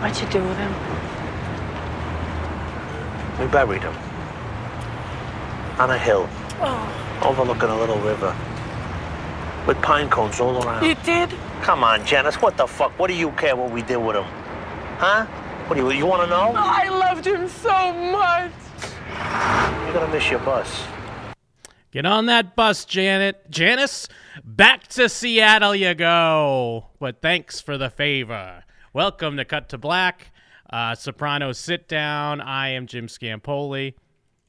[0.00, 0.72] What'd you do with him?
[3.40, 3.94] We buried him.
[5.80, 8.34] On a hill, Oh, overlooking a little river.
[9.66, 10.84] With pine cones all around.
[10.84, 11.34] you did?
[11.62, 12.98] Come on, Janice, what the fuck?
[12.98, 14.24] What do you care what we did with him?
[14.98, 15.26] Huh?
[15.66, 16.52] What do you, you want to know?
[16.56, 18.52] I loved him so much.
[19.84, 20.84] You're gonna miss your bus.
[21.90, 23.50] Get on that bus, Janet.
[23.50, 24.08] Janice,
[24.44, 26.86] back to Seattle you go.
[27.00, 28.62] But thanks for the favor.
[28.96, 30.32] Welcome to Cut to Black,
[30.70, 32.40] uh, Sopranos Sit Down.
[32.40, 33.92] I am Jim Scampoli.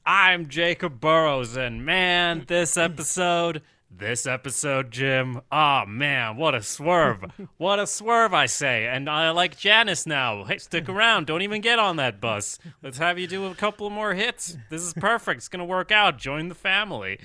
[0.06, 7.26] I'm Jacob Burrows, and man, this episode, this episode, Jim, oh man, what a swerve.
[7.58, 8.86] what a swerve, I say.
[8.86, 10.44] And I like Janice now.
[10.44, 11.26] Hey, stick around.
[11.26, 12.58] Don't even get on that bus.
[12.82, 14.56] Let's have you do a couple more hits.
[14.70, 15.40] This is perfect.
[15.40, 16.16] It's going to work out.
[16.16, 17.18] Join the family.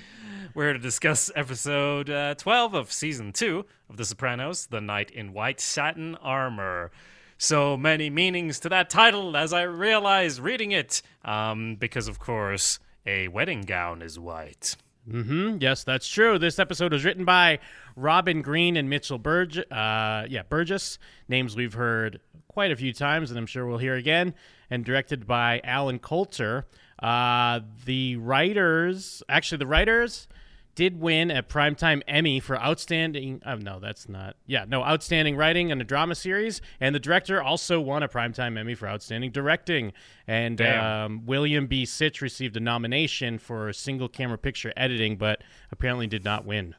[0.52, 5.10] We're here to discuss episode uh, 12 of season 2 of The Sopranos, The Knight
[5.10, 6.90] in White Satin Armor
[7.38, 11.02] so many meanings to that title as I realized reading it.
[11.24, 14.76] Um, because, of course, a wedding gown is white.
[15.10, 16.38] hmm Yes, that's true.
[16.38, 17.58] This episode was written by
[17.96, 23.30] Robin Green and Mitchell Burge- uh, yeah, Burgess, names we've heard quite a few times,
[23.30, 24.34] and I'm sure we'll hear again,
[24.70, 26.66] and directed by Allen Coulter.
[27.02, 30.28] Uh, the writers, actually, the writers
[30.74, 33.40] did win a primetime Emmy for outstanding.
[33.46, 34.36] Oh, no, that's not.
[34.46, 38.58] Yeah, no, outstanding writing in a drama series, and the director also won a primetime
[38.58, 39.92] Emmy for outstanding directing.
[40.26, 41.84] And um, William B.
[41.84, 46.74] Stich received a nomination for single camera picture editing, but apparently did not win.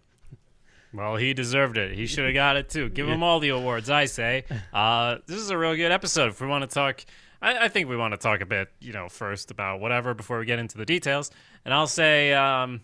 [0.94, 1.96] Well, he deserved it.
[1.96, 2.90] He should have got it too.
[2.90, 4.46] Give him all the awards, I say.
[4.74, 6.30] Uh, this is a real good episode.
[6.30, 7.06] If we want to talk,
[7.42, 10.38] I, I think we want to talk a bit, you know, first about whatever before
[10.40, 11.32] we get into the details.
[11.64, 12.82] And I'll say, um,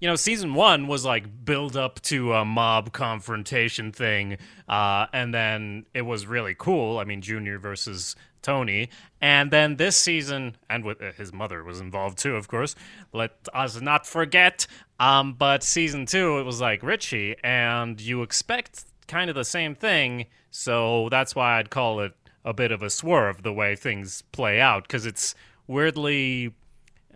[0.00, 5.34] you know, season one was like build up to a mob confrontation thing, uh, and
[5.34, 6.98] then it was really cool.
[6.98, 8.88] I mean, Junior versus Tony,
[9.20, 12.74] and then this season, and with uh, his mother was involved too, of course.
[13.12, 14.66] Let us not forget.
[14.98, 19.74] Um, but season two, it was like Richie, and you expect kind of the same
[19.74, 24.22] thing, so that's why I'd call it a bit of a swerve the way things
[24.32, 25.34] play out because it's
[25.66, 26.54] weirdly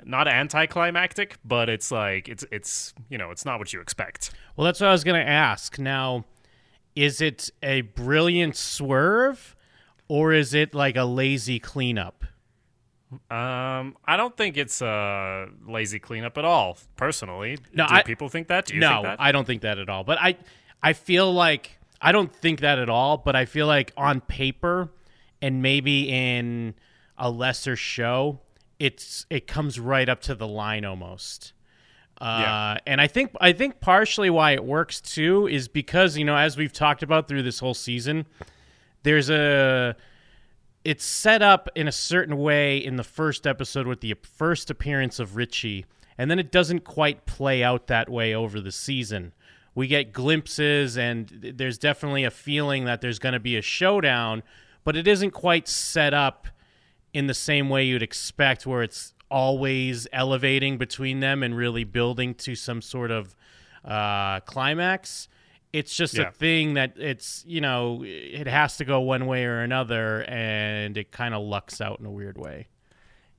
[0.04, 4.30] not anticlimactic, but it's like it's it's you know it's not what you expect.
[4.56, 5.78] Well, that's what I was going to ask.
[5.78, 6.24] Now,
[6.96, 9.54] is it a brilliant swerve,
[10.08, 12.24] or is it like a lazy cleanup?
[13.30, 16.78] Um, I don't think it's a lazy cleanup at all.
[16.96, 18.66] Personally, No, do I- people think that?
[18.66, 19.20] Do you no, think that?
[19.20, 20.02] I don't think that at all.
[20.02, 20.36] But I,
[20.82, 23.16] I feel like I don't think that at all.
[23.18, 24.88] But I feel like on paper,
[25.40, 26.74] and maybe in
[27.16, 28.40] a lesser show,
[28.78, 31.52] it's it comes right up to the line almost.
[32.20, 32.78] Uh, Yeah.
[32.86, 36.56] and I think I think partially why it works too is because you know as
[36.56, 38.26] we've talked about through this whole season,
[39.02, 39.96] there's a
[40.84, 45.18] it's set up in a certain way in the first episode with the first appearance
[45.18, 45.86] of Richie,
[46.18, 49.32] and then it doesn't quite play out that way over the season.
[49.74, 54.42] We get glimpses, and there's definitely a feeling that there's going to be a showdown,
[54.84, 56.46] but it isn't quite set up
[57.14, 62.34] in the same way you'd expect, where it's always elevating between them and really building
[62.34, 63.34] to some sort of
[63.84, 65.28] uh, climax.
[65.72, 66.28] It's just Yeah.
[66.28, 70.96] a thing that it's you know it has to go one way or another, and
[70.96, 72.68] it kind of lucks out in a weird way.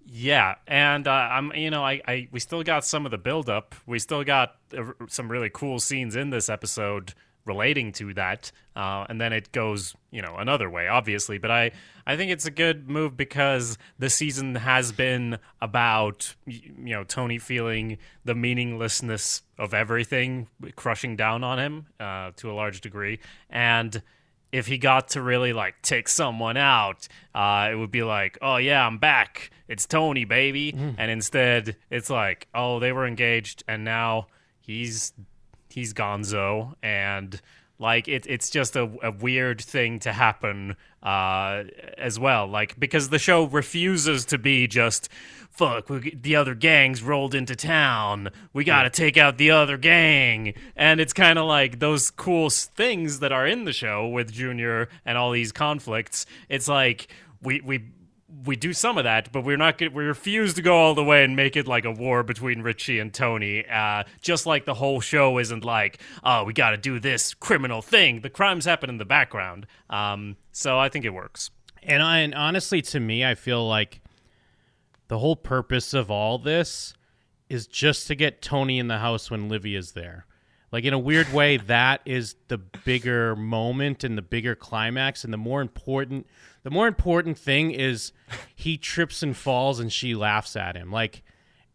[0.07, 3.49] Yeah, and uh, I'm you know I, I we still got some of the build
[3.49, 3.73] up.
[3.85, 7.13] We still got uh, some really cool scenes in this episode
[7.45, 11.37] relating to that, uh, and then it goes you know another way, obviously.
[11.37, 11.71] But I
[12.05, 17.37] I think it's a good move because the season has been about you know Tony
[17.37, 23.19] feeling the meaninglessness of everything crushing down on him uh, to a large degree,
[23.49, 24.01] and
[24.51, 28.55] if he got to really like take someone out, uh, it would be like, oh
[28.55, 29.51] yeah, I'm back.
[29.67, 30.71] It's Tony, baby.
[30.97, 34.27] And instead, it's like, oh, they were engaged, and now
[34.61, 35.11] he's
[35.75, 37.39] he's Gonzo, and
[37.77, 41.63] like it, it's just a, a weird thing to happen uh,
[41.97, 42.47] as well.
[42.47, 45.09] Like because the show refuses to be just
[45.49, 45.89] fuck.
[45.89, 48.29] We, the other gangs rolled into town.
[48.53, 52.49] We got to take out the other gang, and it's kind of like those cool
[52.49, 56.25] things that are in the show with Junior and all these conflicts.
[56.47, 57.07] It's like
[57.41, 57.83] we we
[58.43, 59.79] we do some of that, but we're not.
[59.79, 62.99] We refuse to go all the way and make it like a war between Richie
[62.99, 63.65] and Tony.
[63.65, 67.81] Uh, just like the whole show isn't like, oh, we got to do this criminal
[67.81, 68.21] thing.
[68.21, 69.67] The crimes happen in the background.
[69.89, 71.51] Um, so I think it works.
[71.83, 74.01] And, I, and honestly, to me, I feel like
[75.07, 76.93] the whole purpose of all this
[77.47, 80.25] is just to get Tony in the house when Livy is there.
[80.71, 85.31] Like in a weird way, that is the bigger moment and the bigger climax, and
[85.31, 86.27] the more important,
[86.63, 88.11] the more important thing is
[88.55, 90.91] he trips and falls, and she laughs at him.
[90.91, 91.23] Like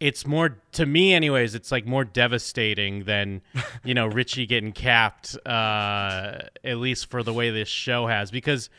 [0.00, 1.54] it's more to me, anyways.
[1.54, 3.42] It's like more devastating than
[3.84, 8.70] you know Richie getting capped, uh, at least for the way this show has, because.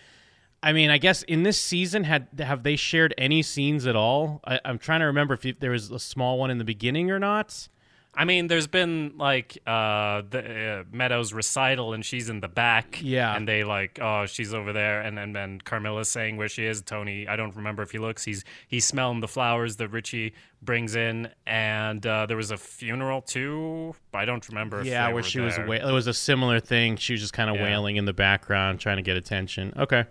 [0.63, 4.41] I mean, I guess in this season, had have they shared any scenes at all?
[4.45, 7.17] I, I'm trying to remember if there was a small one in the beginning or
[7.17, 7.67] not.
[8.13, 12.99] I mean, there's been like uh, the uh, Meadows recital, and she's in the back.
[13.01, 13.33] Yeah.
[13.35, 16.81] and they like, oh, she's over there, and and then Carmela's saying where she is.
[16.81, 18.25] Tony, I don't remember if he looks.
[18.25, 23.21] He's he's smelling the flowers that Richie brings in, and uh, there was a funeral
[23.21, 23.95] too.
[24.13, 24.81] I don't remember.
[24.81, 26.97] If Yeah, where she was wa- it was a similar thing.
[26.97, 27.63] She was just kind of Yeah.
[27.63, 29.73] wailing in the background, trying to get attention.
[29.77, 30.03] Okay.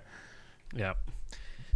[0.75, 0.95] Yeah.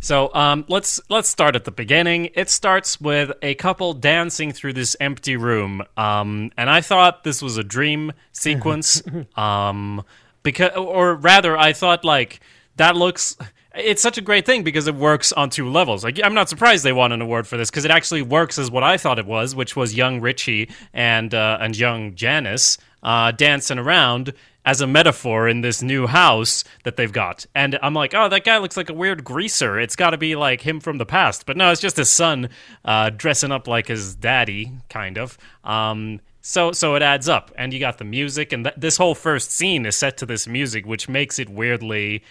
[0.04, 2.28] So um, let's let's start at the beginning.
[2.34, 7.40] It starts with a couple dancing through this empty room, um, and I thought this
[7.40, 9.02] was a dream sequence,
[9.34, 10.04] um,
[10.42, 12.40] because, or rather, I thought like
[12.76, 13.38] that looks.
[13.74, 16.04] It's such a great thing because it works on two levels.
[16.04, 18.70] Like I'm not surprised they won an award for this because it actually works as
[18.70, 23.32] what I thought it was, which was young Richie and uh, and young Janice uh,
[23.32, 24.34] dancing around
[24.64, 27.46] as a metaphor in this new house that they've got.
[27.54, 29.78] And I'm like, oh, that guy looks like a weird greaser.
[29.78, 31.46] It's got to be like him from the past.
[31.46, 32.48] But no, it's just his son
[32.84, 35.36] uh, dressing up like his daddy, kind of.
[35.64, 39.14] Um, so so it adds up, and you got the music, and th- this whole
[39.14, 42.22] first scene is set to this music, which makes it weirdly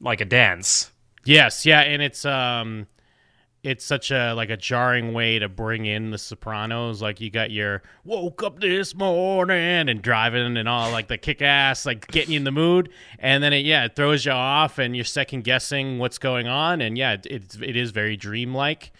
[0.00, 0.92] like a dance.
[1.24, 2.86] Yes, yeah, and it's um
[3.68, 7.02] it's such a like a jarring way to bring in the Sopranos.
[7.02, 11.42] Like you got your woke up this morning and driving and all like the kick
[11.42, 12.88] ass, like getting you in the mood,
[13.18, 16.80] and then it yeah it throws you off and you're second guessing what's going on,
[16.80, 18.90] and yeah it it's, it is very dreamlike,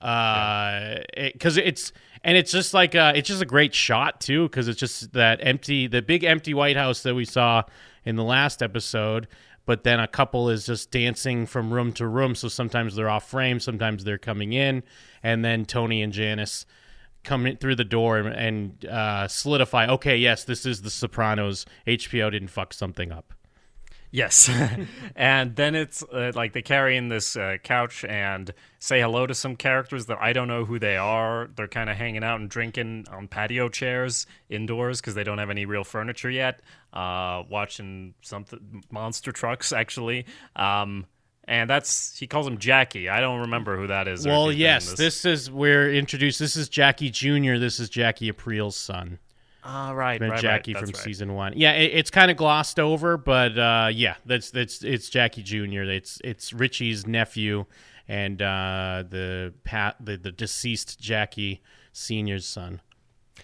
[0.00, 1.92] uh, because it's
[2.24, 5.38] and it's just like uh, it's just a great shot too because it's just that
[5.40, 7.62] empty the big empty White House that we saw
[8.04, 9.28] in the last episode
[9.66, 12.34] but then a couple is just dancing from room to room.
[12.34, 14.82] So sometimes they're off frame, sometimes they're coming in,
[15.22, 16.64] and then Tony and Janice
[17.24, 19.88] come in through the door and, and uh, solidify.
[19.88, 21.66] Okay, yes, this is The Sopranos.
[21.86, 23.34] HBO didn't fuck something up.
[24.16, 24.50] Yes.
[25.16, 29.34] and then it's uh, like they carry in this uh, couch and say hello to
[29.34, 31.50] some characters that I don't know who they are.
[31.54, 35.50] They're kind of hanging out and drinking on patio chairs indoors because they don't have
[35.50, 36.62] any real furniture yet.
[36.94, 40.24] Uh, watching something monster trucks actually.
[40.56, 41.04] Um,
[41.44, 43.10] and that's he calls him Jackie.
[43.10, 44.26] I don't remember who that is.
[44.26, 46.38] Well, he's been in yes, this is we're introduced.
[46.38, 47.58] This is Jackie Jr.
[47.58, 49.18] This is Jackie Aprile's son.
[49.68, 50.96] Ah, right, right, Jackie right, from right.
[50.96, 51.52] season one.
[51.56, 55.82] Yeah, it, it's kind of glossed over, but uh, yeah, that's that's it's Jackie Jr.
[55.82, 57.66] It's it's Richie's nephew
[58.06, 62.80] and uh, the pat the, the deceased Jackie Senior's son.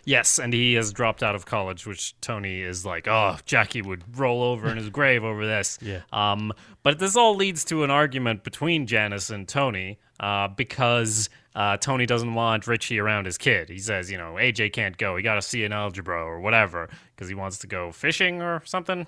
[0.05, 4.19] Yes, and he has dropped out of college, which Tony is like, oh, Jackie would
[4.19, 5.79] roll over in his grave over this.
[5.83, 6.01] Yeah.
[6.13, 6.53] Um,
[6.83, 12.07] but this all leads to an argument between Janice and Tony uh, because uh, Tony
[12.07, 13.69] doesn't want Richie around his kid.
[13.69, 15.17] He says, you know, AJ can't go.
[15.17, 18.63] He got to see an algebra or whatever because he wants to go fishing or
[18.65, 19.07] something.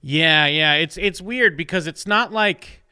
[0.00, 2.82] Yeah, yeah, it's it's weird because it's not like.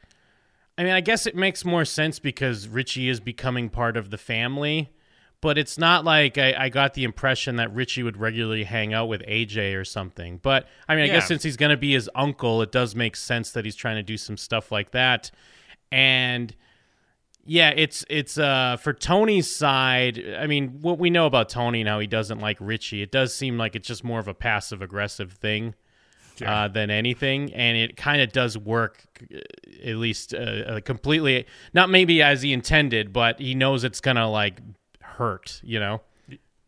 [0.75, 4.17] I mean, I guess it makes more sense because Richie is becoming part of the
[4.17, 4.89] family,
[5.39, 9.07] but it's not like I, I got the impression that Richie would regularly hang out
[9.07, 10.39] with AJ or something.
[10.41, 13.15] But I mean, I guess since he's going to be his uncle, it does make
[13.15, 15.29] sense that he's trying to do some stuff like that.
[15.91, 16.55] And
[17.45, 20.23] yeah, it's it's uh for Tony's side.
[20.37, 23.35] I mean, what we know about Tony and how he doesn't like Richie, it does
[23.35, 25.75] seem like it's just more of a passive aggressive thing
[26.45, 29.39] uh, than anything, and it kind of does work, uh,
[29.83, 31.45] at least uh, uh, completely.
[31.73, 34.61] Not maybe as he intended, but he knows it's gonna like
[35.01, 35.61] hurt.
[35.63, 36.01] You know.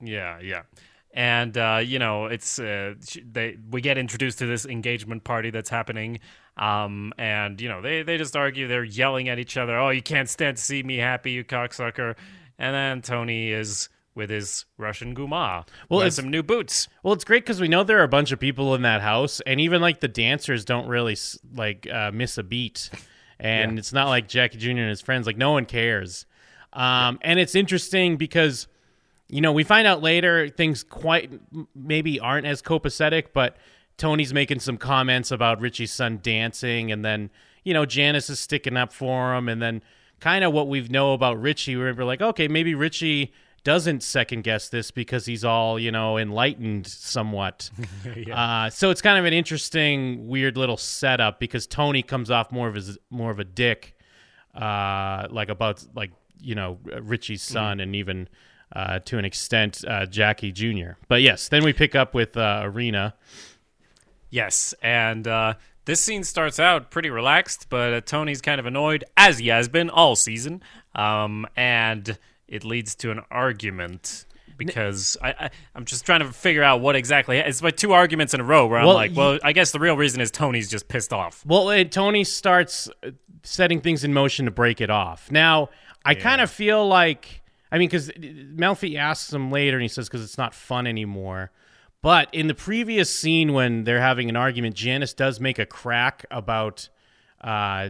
[0.01, 0.63] Yeah, yeah.
[1.17, 2.93] And uh, you know, it's uh,
[3.31, 6.19] they we get introduced to this engagement party that's happening,
[6.57, 8.67] um, and you know they they just argue.
[8.67, 9.79] They're yelling at each other.
[9.79, 12.15] Oh, you can't stand to see me happy, you cocksucker.
[12.59, 15.65] And then Tony is with his Russian guma.
[15.89, 16.89] Well, it's- some new boots.
[17.01, 19.39] Well, it's great because we know there are a bunch of people in that house,
[19.47, 21.15] and even like the dancers don't really
[21.53, 22.89] like uh, miss a beat,
[23.39, 24.71] and it's not like Jackie Jr.
[24.71, 25.27] and his friends.
[25.27, 26.25] Like no one cares,
[26.73, 28.67] um, and it's interesting because
[29.27, 31.31] you know we find out later things quite
[31.75, 33.57] maybe aren't as copacetic, but
[33.97, 37.29] Tony's making some comments about Richie's son dancing, and then
[37.63, 39.81] you know Janice is sticking up for him, and then
[40.19, 44.69] kind of what we know about Richie, we're like, okay, maybe Richie doesn't second guess
[44.69, 47.69] this because he's all you know enlightened somewhat.
[48.31, 52.67] uh, so it's kind of an interesting, weird little setup because Tony comes off more
[52.67, 53.97] of his more of a dick,
[54.53, 58.29] uh, like about like you know Richie's son and even
[58.73, 60.91] uh, to an extent, uh, Jackie Jr.
[61.07, 63.15] But yes, then we pick up with uh, Irina.
[64.29, 65.53] Yes, and uh,
[65.85, 69.69] this scene starts out pretty relaxed, but uh, Tony's kind of annoyed, as he has
[69.69, 70.61] been all season,
[70.93, 72.17] um, and
[72.47, 74.25] it leads to an argument.
[74.57, 77.37] Because I, I, I'm just trying to figure out what exactly.
[77.37, 79.79] It's like two arguments in a row where I'm Well, like, well, I guess the
[79.79, 81.45] real reason is Tony's just pissed off.
[81.45, 82.89] Well, it, Tony starts
[83.43, 85.29] setting things in motion to break it off.
[85.29, 85.69] Now,
[86.05, 87.41] I kind of feel like,
[87.75, 91.51] I mean, because Melfi asks him later, and he says, because it's not fun anymore.
[92.01, 96.25] But in the previous scene, when they're having an argument, Janice does make a crack
[96.31, 96.87] about
[97.41, 97.89] uh,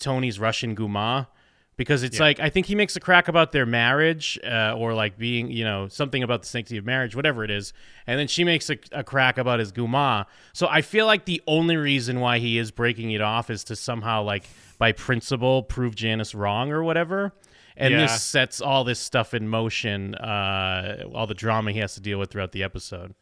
[0.00, 1.28] Tony's Russian Guma.
[1.76, 5.18] Because it's like, I think he makes a crack about their marriage uh, or like
[5.18, 7.72] being, you know, something about the sanctity of marriage, whatever it is.
[8.06, 10.26] And then she makes a, a crack about his Guma.
[10.52, 13.76] So I feel like the only reason why he is breaking it off is to
[13.76, 14.44] somehow, like,
[14.78, 17.32] by principle, prove Janice wrong or whatever.
[17.76, 18.02] And Yeah.
[18.02, 22.18] this sets all this stuff in motion, uh, all the drama he has to deal
[22.18, 23.14] with throughout the episode.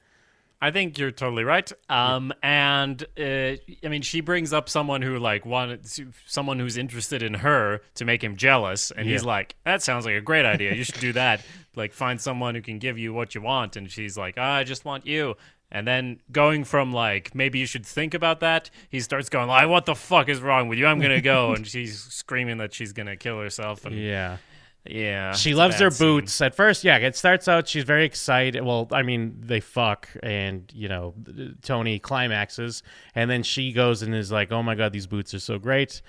[0.61, 1.73] I think you're totally right.
[1.89, 3.23] Um, and uh,
[3.85, 5.85] I mean, she brings up someone who like wanted
[6.27, 10.15] someone who's interested in her to make him jealous, and he's like, "That sounds like
[10.15, 10.75] a great idea.
[10.75, 11.43] You should do that.
[11.75, 14.63] like, find someone who can give you what you want." And she's like, "Ah, "I
[14.65, 15.35] just want you."
[15.75, 19.69] And then going from like maybe you should think about that, he starts going like,
[19.69, 20.87] "What the fuck is wrong with you?
[20.87, 23.87] I'm gonna go." and she's screaming that she's gonna kill herself.
[23.87, 24.37] And yeah,
[24.85, 25.33] Yeah.
[25.33, 26.07] She loves her scene.
[26.07, 26.41] boots.
[26.43, 28.63] At first, yeah, it starts out she's very excited.
[28.63, 31.15] Well, I mean, they fuck and, you know,
[31.63, 32.83] Tony climaxes
[33.15, 36.03] and then she goes and is like, "Oh my god, these boots are so great."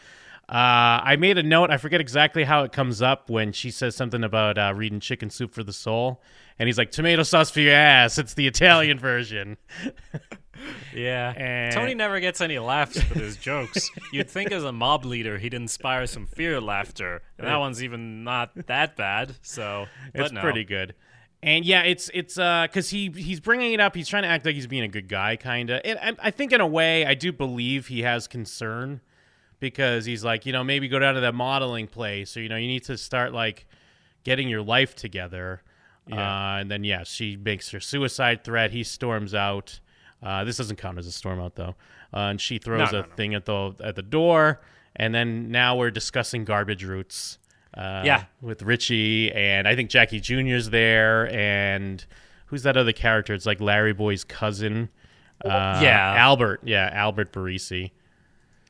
[0.50, 1.72] Uh, I made a note.
[1.72, 5.30] I forget exactly how it comes up when she says something about uh, reading Chicken
[5.30, 6.22] Soup for the Soul,
[6.60, 9.58] and he's like, "Tomato sauce for your ass." It's the Italian version.
[10.94, 11.34] Yeah.
[11.36, 13.90] And- Tony never gets any laughs with his jokes.
[14.12, 17.22] You'd think as a mob leader he'd inspire some fear laughter.
[17.38, 19.36] And that one's even not that bad.
[19.42, 20.42] So it's no.
[20.42, 20.96] pretty good.
[21.42, 23.96] And yeah, it's it's uh because he he's bringing it up.
[23.96, 25.82] He's trying to act like he's being a good guy, kind of.
[25.84, 29.02] And I, I think in a way, I do believe he has concern
[29.60, 32.56] because he's like, you know, maybe go down to that modeling place, or you know,
[32.56, 33.66] you need to start like
[34.24, 35.62] getting your life together.
[36.12, 36.16] Uh,
[36.60, 38.72] and then yeah, she makes her suicide threat.
[38.72, 39.80] He storms out.
[40.22, 41.76] Uh, this doesn't count as a storm out though.
[42.14, 44.62] Uh, and she throws No, a no, thing at the at the door.
[44.96, 47.40] And then now we're discussing garbage routes.
[47.76, 48.26] Uh, Yeah.
[48.42, 52.06] with Richie and I think Jackie Jr.'s there and
[52.48, 53.34] who's that other character?
[53.34, 54.90] It's like Larry Boy's cousin.
[55.44, 56.14] Uh, Yeah.
[56.18, 56.62] Albert.
[56.64, 57.92] Yeah, Albert Barese.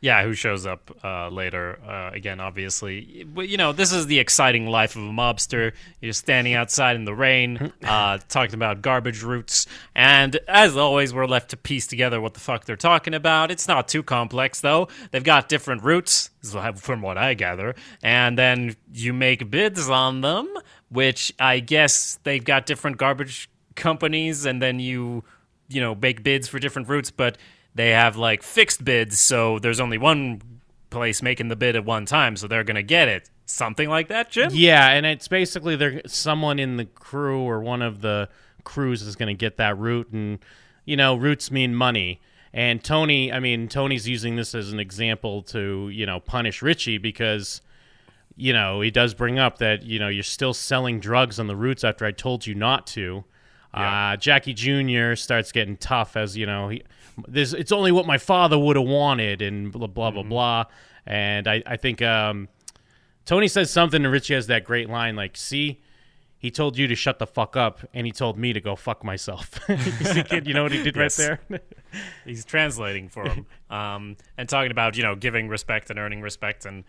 [0.03, 3.23] Yeah, who shows up uh, later uh, again, obviously.
[3.25, 5.71] But, you know, this is the exciting life of a mobster.
[6.01, 9.65] You're standing outside in the rain, uh, talking about garbage routes.
[9.95, 13.49] And as always, we're left to piece together what the fuck they're talking about.
[13.49, 14.89] It's not too complex, though.
[15.11, 17.73] They've got different what- from what I gather.
[18.01, 20.49] And then you make bids on them,
[20.89, 25.23] which I guess they've got different garbage companies, and then you,
[25.69, 27.37] you know, make bids for different routes, but
[27.75, 30.41] they have like fixed bids, so there's only one
[30.89, 33.29] place making the bid at one time, so they're gonna get it.
[33.45, 34.51] Something like that, Jim?
[34.53, 38.29] Yeah, and it's basically there someone in the crew or one of the
[38.63, 40.39] crews is going to get that route, and
[40.85, 42.21] you know, routes mean money.
[42.53, 46.97] And Tony, I mean, Tony's using this as an example to you know punish Richie
[46.97, 47.61] because
[48.35, 51.55] you know he does bring up that you know you're still selling drugs on the
[51.55, 53.25] routes after I told you not to.
[53.73, 55.15] Uh, Jackie Jr.
[55.15, 56.83] starts getting tough as you know he.
[57.27, 60.65] This it's only what my father would have wanted, and blah blah blah blah.
[61.05, 62.47] And I I think um,
[63.25, 65.81] Tony says something, and Richie has that great line like, "See,
[66.37, 69.03] he told you to shut the fuck up, and he told me to go fuck
[69.03, 71.19] myself." you see, kid, you know what he did Yes.
[71.19, 71.59] right there?
[72.25, 76.65] He's translating for him, um, and talking about you know giving respect and earning respect,
[76.65, 76.83] and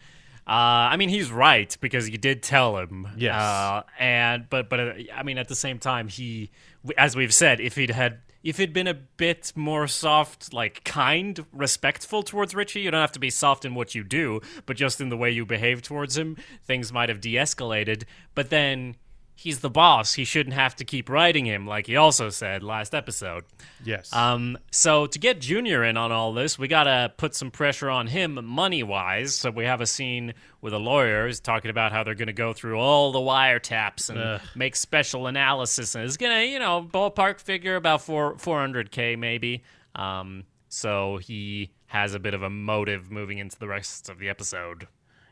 [0.47, 3.35] uh, I mean he's right because you did tell him, Yes.
[3.35, 6.50] Uh, and but but uh, I mean at the same time he,
[6.97, 11.44] as we've said, if he'd had if he'd been a bit more soft, like kind,
[11.52, 15.00] respectful towards Richie, you don't have to be soft in what you do, but just
[15.00, 18.04] in the way you behave towards him, things might have de-escalated.
[18.34, 18.96] But then.
[19.36, 20.14] He's the boss.
[20.14, 23.44] He shouldn't have to keep writing him, like he also said last episode.
[23.84, 24.12] yes.
[24.12, 28.06] Um, so to get Junior in on all this, we gotta put some pressure on
[28.06, 29.34] him money wise.
[29.34, 32.52] So we have a scene with a lawyer who's talking about how they're gonna go
[32.52, 34.40] through all the wiretaps and Ugh.
[34.54, 39.16] make special analysis, and it's gonna, you know, ballpark figure about four four hundred k
[39.16, 39.64] maybe.
[39.96, 44.28] Um, so he has a bit of a motive moving into the rest of the
[44.28, 44.86] episode.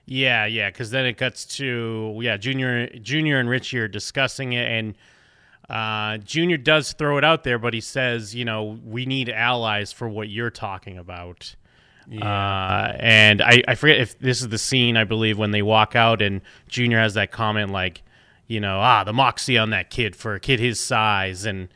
[0.04, 4.68] Yeah, yeah, because then it cuts to yeah, Junior, Junior and Richie are discussing it,
[4.68, 4.94] and
[5.70, 9.92] uh, Junior does throw it out there, but he says, you know, we need allies
[9.92, 11.54] for what you're talking about.
[12.10, 15.94] Uh, and I, I forget if this is the scene I believe when they walk
[15.94, 18.02] out and Junior has that comment like,
[18.48, 21.68] you know, ah, the moxie on that kid for a kid his size, and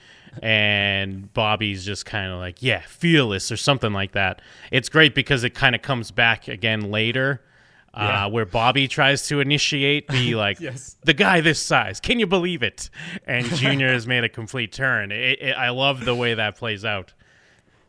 [0.42, 4.42] and Bobby's just kind of like, yeah, fearless or something like that.
[4.70, 7.40] It's great because it kind of comes back again later.
[7.96, 8.26] Yeah.
[8.26, 10.96] Uh, where Bobby tries to initiate the like Yes.
[11.04, 11.98] the guy this size.
[11.98, 12.90] Can you believe it?
[13.26, 15.10] And Junior has made a complete turn.
[15.12, 17.14] It, it, I love the way that plays out.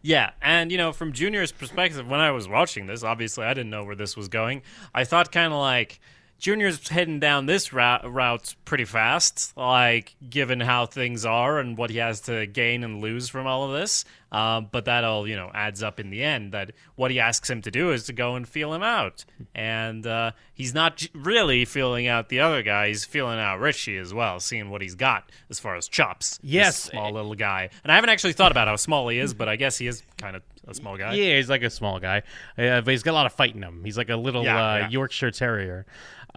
[0.01, 3.69] Yeah, and you know, from Junior's perspective, when I was watching this, obviously I didn't
[3.71, 4.61] know where this was going.
[4.95, 5.99] I thought kind of like
[6.39, 11.89] Junior's heading down this route, route pretty fast, like given how things are and what
[11.89, 14.05] he has to gain and lose from all of this.
[14.31, 16.51] Um, but that all you know adds up in the end.
[16.51, 19.23] That what he asks him to do is to go and feel him out,
[19.55, 22.89] and uh, he's not really feeling out the other guy.
[22.89, 26.39] He's feeling out Richie as well, seeing what he's got as far as chops.
[26.43, 26.83] Yes.
[26.83, 27.69] small little guy.
[27.83, 30.03] And I haven't actually thought about how small he is, but I guess he is
[30.17, 31.13] kind of a small guy.
[31.13, 32.23] Yeah, he's like a small guy,
[32.57, 33.81] uh, but he's got a lot of fight in him.
[33.85, 34.89] He's like a little Yeah, uh, yeah.
[34.89, 35.85] Yorkshire Terrier.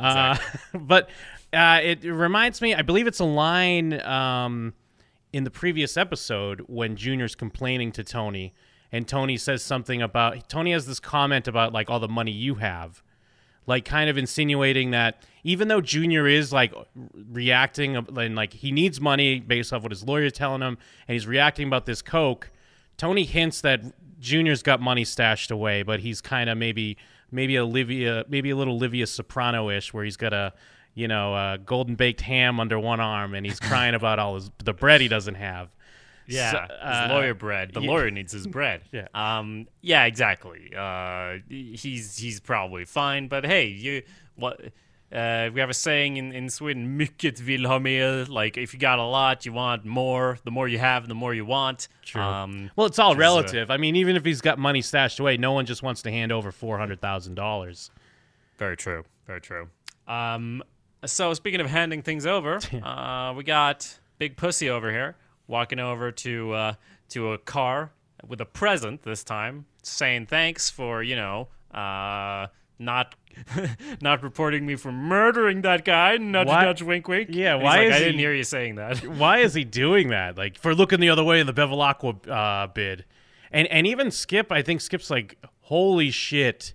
[0.00, 0.37] Uh,
[0.75, 1.11] but
[1.52, 4.75] uh, it reminds me, I believe it's a line um,
[5.33, 8.54] in the previous episode when Junior's complaining to Tony,
[8.92, 12.57] and Tony says something about Tony has this comment about like all the money you
[12.57, 13.02] have,
[13.66, 16.75] like kind of insinuating that even though Junior is like
[17.30, 20.76] reacting and like he needs money based off what his lawyer's telling him,
[21.07, 22.50] and he's reacting about this coke.
[22.97, 23.80] Tony hints that
[24.21, 26.99] Junior's got money stashed away, but he's kind of maybe
[27.31, 30.53] maybe Olivia, maybe a little Olivia Soprano-ish, where he's got a
[30.95, 34.51] you know a golden baked ham under one arm, and he's crying about all his
[34.65, 35.69] the bread he doesn't have.
[36.27, 37.73] Yeah, So, his uh, lawyer bread.
[37.75, 37.91] The yeah.
[37.91, 38.83] lawyer needs his bread.
[38.93, 39.09] Yeah.
[39.15, 39.67] Um.
[39.81, 40.05] Yeah.
[40.05, 40.73] Exactly.
[40.77, 41.39] Uh.
[41.49, 43.29] He's he's probably fine.
[43.29, 44.03] But hey, you
[44.37, 44.61] what?
[45.12, 48.25] Uh, we have a saying in, in Sweden, mycket vill ha mer.
[48.29, 50.38] Like, if you got a lot, you want more.
[50.45, 51.88] The more you have, the more you want.
[52.05, 52.23] True.
[52.23, 53.71] Um, Well, it's all uh, relative.
[53.71, 56.31] I mean, even if he's got money stashed away, no one just wants to hand
[56.31, 57.90] over four hundred thousand dollars.
[58.57, 59.05] Very true.
[59.26, 59.69] Very true.
[60.07, 60.62] Um,
[61.05, 65.17] so speaking of handing things over, uh, we got Big Pussy over here
[65.49, 66.73] walking over to uh,
[67.09, 67.90] to a car
[68.29, 72.47] with a present this time, saying thanks for you know uh,
[72.79, 73.14] not
[74.01, 76.17] not reporting me for murdering that guy.
[76.17, 77.29] Nudge, Why- nudge, wink, wink.
[77.33, 78.99] Yeah, And why like, is I he- didn't hear you saying that.
[79.07, 80.37] Why is he doing that?
[80.39, 83.04] Like for looking the other way in the Bevilacqua uh, bid,
[83.50, 86.75] and and even Skip, I think Skip's like, holy shit,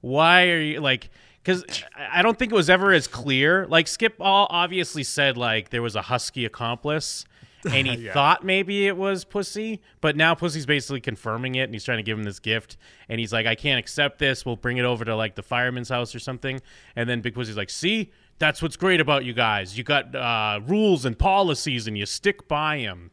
[0.00, 1.10] why are you like?
[1.42, 1.64] Because
[1.98, 3.66] I don't think it was ever as clear.
[3.66, 7.24] Like Skip all obviously said like there was a husky accomplice.
[7.72, 8.12] And he Yeah.
[8.12, 12.02] thought maybe it was Pussy, but now Pussy's basically confirming it, and he's trying to
[12.02, 12.76] give him this gift.
[13.08, 14.44] And he's like, "I can't accept this.
[14.44, 16.60] We'll bring it over to like the fireman's house or something."
[16.96, 19.78] And then Big Pussy's like, "See, that's what's great about you guys.
[19.78, 23.10] You got uh, rules and policies, and you stick by them."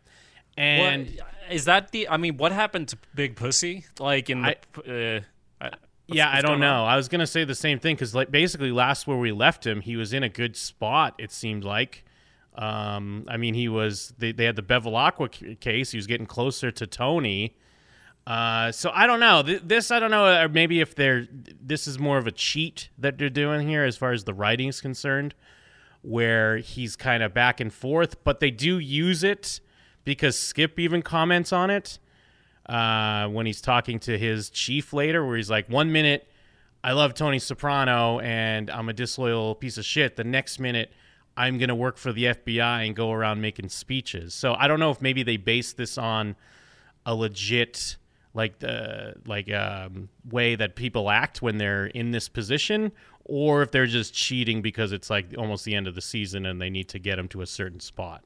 [0.58, 2.08] And What- is that the?
[2.10, 3.86] I mean, what happened to Big Pussy?
[4.00, 4.56] Like in the.
[5.60, 5.70] uh, uh,
[6.08, 6.84] what's- yeah, I don't going on?
[6.84, 6.86] know.
[6.86, 9.82] I was gonna say the same thing because like basically last where we left him,
[9.82, 11.16] he was in a good spot.
[11.18, 12.04] It seemed like.
[12.56, 14.14] Um, I mean, he was.
[14.18, 15.92] They, they had the Bevilacqua case.
[15.92, 17.56] He was getting closer to Tony.
[18.28, 19.42] Uh, so I don't know.
[19.42, 20.44] This I don't know.
[20.44, 23.98] Or maybe if they're this is more of a cheat that they're doing here as
[23.98, 25.34] far as the writing is concerned,
[26.02, 29.60] where he's kind of back and forth, but they do use it
[30.04, 32.00] because Skip even comments on it
[32.68, 36.28] uh, when he's talking to his chief later, where he's like, one minute,
[36.84, 40.16] I love Tony Soprano and I'm a disloyal piece of shit.
[40.16, 40.92] The next minute,
[41.38, 44.34] I'm going to work for the FBI and go around making speeches.
[44.34, 46.36] So I don't know if maybe they base this on
[47.06, 47.98] a legit
[48.34, 52.91] like the like um, way that people act when they're in this position
[53.26, 56.62] or if they're just cheating because it's like almost the end of the season and
[56.62, 58.24] they need to get him to a certain spot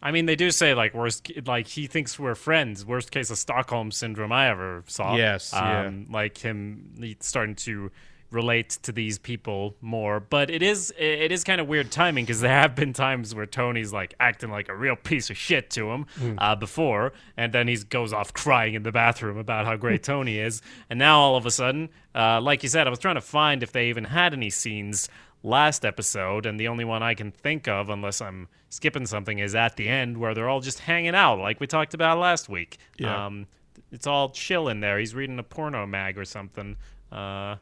[0.00, 2.84] I mean, they do say like worst, like he thinks we're friends.
[2.86, 5.16] Worst case of Stockholm syndrome I ever saw.
[5.16, 5.86] Yes, yeah.
[5.86, 7.90] um, like him starting to
[8.30, 10.20] relate to these people more.
[10.20, 13.46] But it is it is kind of weird timing because there have been times where
[13.46, 16.34] Tony's like acting like a real piece of shit to him Hmm.
[16.38, 20.38] uh, before, and then he goes off crying in the bathroom about how great Tony
[20.38, 20.60] is,
[20.90, 23.62] and now all of a sudden, uh, like you said, I was trying to find
[23.62, 25.08] if they even had any scenes
[25.42, 29.54] last episode, and the only one I can think of, unless I'm skipping something, is
[29.54, 32.76] at the end where they're all just hanging out, like we talked about last week.
[32.98, 33.26] Yeah.
[33.26, 33.46] Um,
[33.92, 34.98] it's all chill in there.
[34.98, 36.76] He's reading a porno mag or something.
[37.12, 37.56] Uh,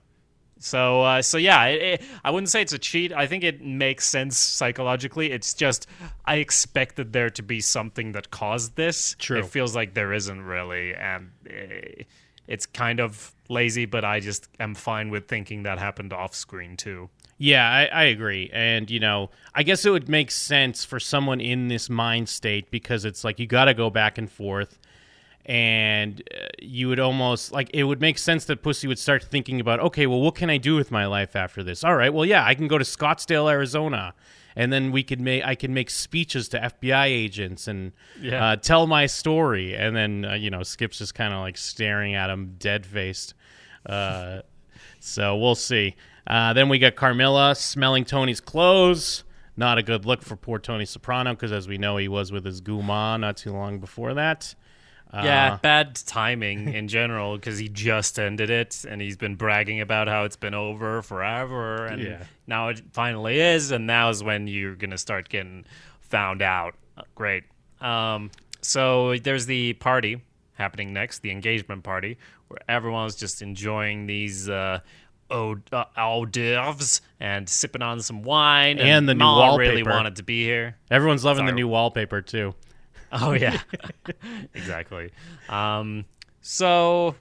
[0.59, 3.13] so, uh, so yeah, it, it, I wouldn't say it's a cheat.
[3.13, 5.33] I think it makes sense psychologically.
[5.33, 5.87] It's just
[6.25, 9.15] I expected there to be something that caused this.
[9.19, 9.39] True.
[9.39, 12.05] It feels like there isn't really, and eh,
[12.47, 13.85] it's kind of lazy.
[13.87, 17.11] But I just am fine with thinking that happened off screen too.
[17.39, 18.51] Yeah, I, I agree.
[18.53, 22.71] And, you know, I guess it would make sense for someone in this mind state
[22.71, 24.79] because it's like you got to go back and forth.
[25.49, 29.61] And uh, you would almost like it would make sense that Pussy would start thinking
[29.61, 31.85] about, okay, well, what can I do with my life after this?
[31.85, 34.13] All right, well, yeah, I can go to Scottsdale, Arizona,
[34.57, 38.45] and then we could make I can make speeches to FBI agents and Yeah.
[38.45, 42.17] uh, tell my story, and then uh, you know Skip's just kind of like staring
[42.17, 43.35] at him, dead faced.
[43.89, 44.41] Uh,
[45.01, 45.95] so we'll see.
[46.27, 49.23] Uh, then we got Carmela smelling Tony's clothes.
[49.57, 52.45] Not a good look for poor Tony Soprano because, as we know, he was with
[52.45, 54.57] his guma not too long before that.
[55.15, 59.81] Yeah, Uh, bad timing in general because he just ended it and he's been bragging
[59.81, 62.25] about how it's been over forever and Yeah.
[62.47, 65.65] now it finally is and now is when you're gonna start getting
[66.01, 66.75] found out.
[66.99, 67.45] Uh, Great.
[67.81, 70.23] Um, so there's the party
[70.55, 74.81] happening next, the engagement party, where everyone's just enjoying these uh,
[75.31, 78.79] hors uh, d'oeuvres and sipping on some wine.
[78.79, 80.77] And the new Ma really wanted to be here.
[80.91, 82.55] Everyone's loving the new wallpaper too.
[83.13, 83.61] Oh yeah,
[84.55, 85.11] exactly.
[85.49, 86.05] Um,
[86.41, 87.15] so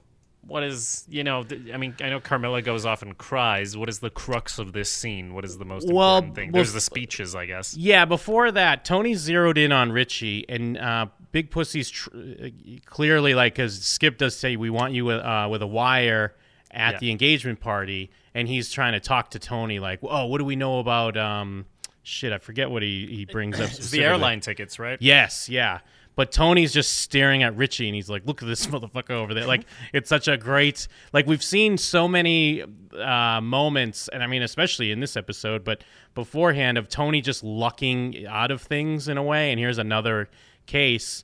[0.46, 1.44] what is you know?
[1.72, 3.76] I mean, I know Carmela goes off and cries.
[3.76, 5.34] What is the crux of this scene?
[5.34, 6.52] What is the most Well, important thing?
[6.52, 7.76] well, There's the speeches, I guess.
[7.76, 12.48] Yeah, before that, Tony zeroed in on Richie, and uh, Big Pussy's tr- uh,
[12.86, 16.34] clearly like because Skip does say we want you with, uh, with a wire
[16.70, 16.98] at Yeah.
[17.00, 20.56] the engagement party, and he's trying to talk to Tony like, oh, what do we
[20.56, 21.64] know about um,
[22.06, 22.32] shit?
[22.32, 23.70] I forget what he he brings up.
[23.90, 24.98] The airline tickets, right?
[25.00, 25.80] Yes, yeah.
[26.16, 29.46] But Tony's just staring at Richie and he's like, look at this motherfucker over there.
[29.46, 32.64] Like, it's such a great, like, we've seen so many
[32.98, 38.26] uh, moments, and I mean, especially in this episode, but beforehand of Tony just lucking
[38.26, 39.50] out of things in a way.
[39.50, 40.30] And here's another
[40.64, 41.22] case.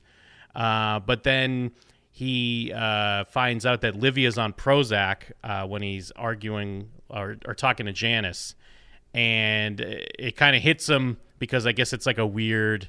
[0.55, 1.71] Uh, but then
[2.11, 7.87] he uh, finds out that Livia's on Prozac uh, when he's arguing or, or talking
[7.87, 8.53] to Janice.
[9.13, 12.87] And it kind of hits him because I guess it's like a weird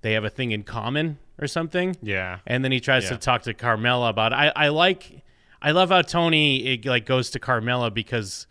[0.00, 1.96] they have a thing in common or something.
[2.02, 2.38] Yeah.
[2.46, 3.10] And then he tries Yeah.
[3.10, 4.32] to talk to Carmela about.
[4.32, 4.36] It.
[4.36, 5.22] I I like
[5.60, 8.46] I love how Tony it, like goes to Carmela because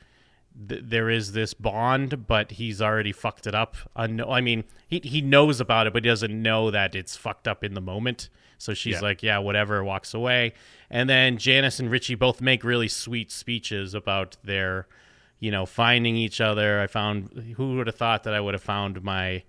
[0.69, 3.75] th- there is this bond, but he's already fucked it up.
[3.95, 7.17] Uh, Unknow- I mean, he he knows about it, but he doesn't know that it's
[7.17, 8.29] fucked up in the moment.
[8.57, 9.01] So she's Yeah.
[9.01, 10.53] like, yeah, whatever, walks away.
[10.89, 14.87] And then Janice and Richie both make really sweet speeches about their,
[15.41, 16.79] you know, finding each other.
[16.79, 19.43] I found who would have thought that I would have found my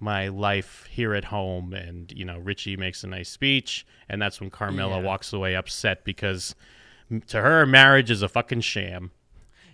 [0.00, 4.40] my life here at home and you know richie makes a nice speech and that's
[4.42, 5.06] when carmela Yeah.
[5.06, 6.54] walks away upset because
[7.28, 9.10] to her marriage is a fucking sham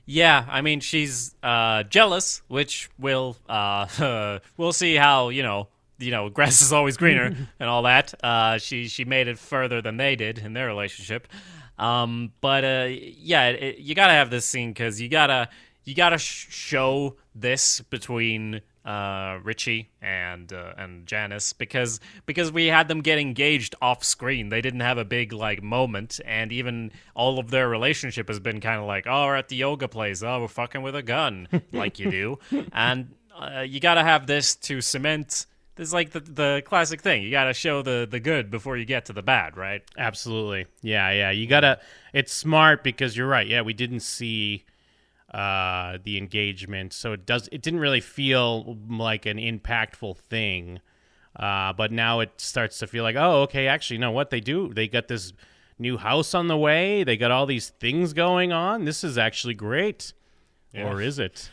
[0.05, 5.67] Yeah, I mean she's uh, jealous, which will uh, we'll see how you know
[5.99, 8.15] you know grass is always greener and all that.
[8.23, 11.27] Uh, she she made it further than they did in their relationship,
[11.79, 15.49] um, but uh, yeah, it, you gotta have this scene because you gotta
[15.85, 22.67] you gotta sh- show this between uh, Richie and uh, and Janice because because we
[22.67, 24.49] had them get engaged off screen.
[24.49, 28.61] They didn't have a big like moment, and even all of their relationship has been
[28.61, 30.23] kind of like, oh, we're at the yoga place.
[30.23, 32.39] Oh, we're fucking with a gun, like you do,
[32.73, 35.47] and uh, you got to have this to cement.
[35.75, 37.23] This is like the the classic thing.
[37.23, 39.83] You got to show the the good before you get to the bad, right?
[39.97, 40.67] absolutely.
[40.83, 41.31] Yeah yeah.
[41.31, 41.81] You gotta
[42.13, 43.47] it's smart because you're right.
[43.47, 44.65] Yeah we didn't see
[45.33, 50.81] uh the engagement so it does it didn't really feel like an impactful thing.
[51.35, 54.41] Uh but now it starts to feel like oh okay actually you know what they
[54.41, 55.33] do they got this
[55.79, 57.05] new house on the way.
[57.05, 58.85] They got all these things going on.
[58.85, 60.15] This is actually great.
[60.75, 61.51] Or is it?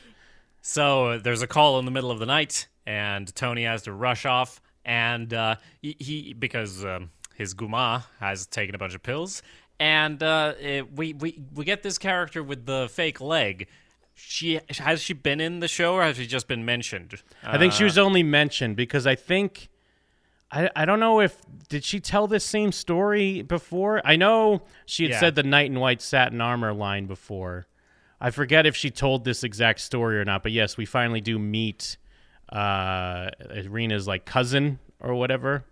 [0.61, 4.25] So there's a call in the middle of the night, and Tony has to rush
[4.25, 9.43] off, and uh, he, he because um, his guma has taken a bunch of pills,
[9.79, 13.67] and uh, it, we we we get this character with the fake leg.
[14.15, 17.21] She has she been in the show, or has she just been mentioned?
[17.43, 19.69] I think she Uh, was only mentioned because I think
[20.51, 21.37] I I don't know if
[21.69, 24.01] did she tell this same story before?
[24.03, 25.19] I know she had Yeah.
[25.19, 27.67] said the knight in white satin armor line before.
[28.19, 31.37] I forget if she told this exact story or not, but yes, we finally do
[31.37, 31.97] meet
[32.51, 35.63] uh Irina's like cousin or whatever.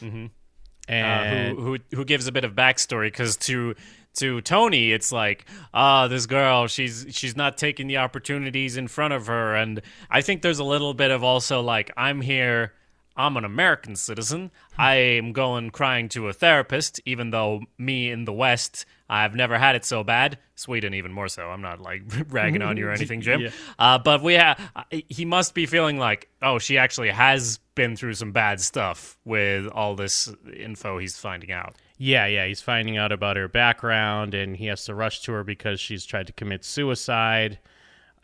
[0.00, 0.26] Mm-hmm.
[0.26, 3.74] uh, And who who who gives a bit of backstory because to
[4.14, 9.12] to Tony it's like ah this girl she's she's not taking the opportunities in front
[9.12, 12.72] of her and I think there's a little bit of also like I'm here
[13.16, 18.24] I'm an American citizen I am going crying to a therapist even though me in
[18.24, 22.02] the West I've never had it so bad Sweden even more so I'm not like
[22.28, 23.50] ragging on you or anything Jim Yeah.
[23.78, 24.56] uh, but we ha-
[24.90, 29.66] he must be feeling like, oh, she actually has been through some bad stuff with
[29.68, 31.74] all this info he's finding out.
[31.98, 35.44] Yeah, yeah, he's finding out about her background, and he has to rush to her
[35.44, 37.58] because she's tried to commit suicide.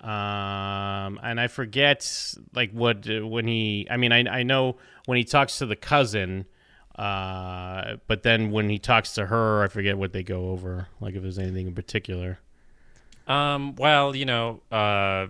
[0.01, 3.87] Um, and I forget like what when he.
[3.91, 6.47] I mean, I I know when he talks to the cousin,
[6.97, 10.89] Uh, but then when he talks to her, I forget what they go over.
[11.01, 12.39] Like if there's anything in particular.
[13.27, 15.29] Um, well, you know, uh,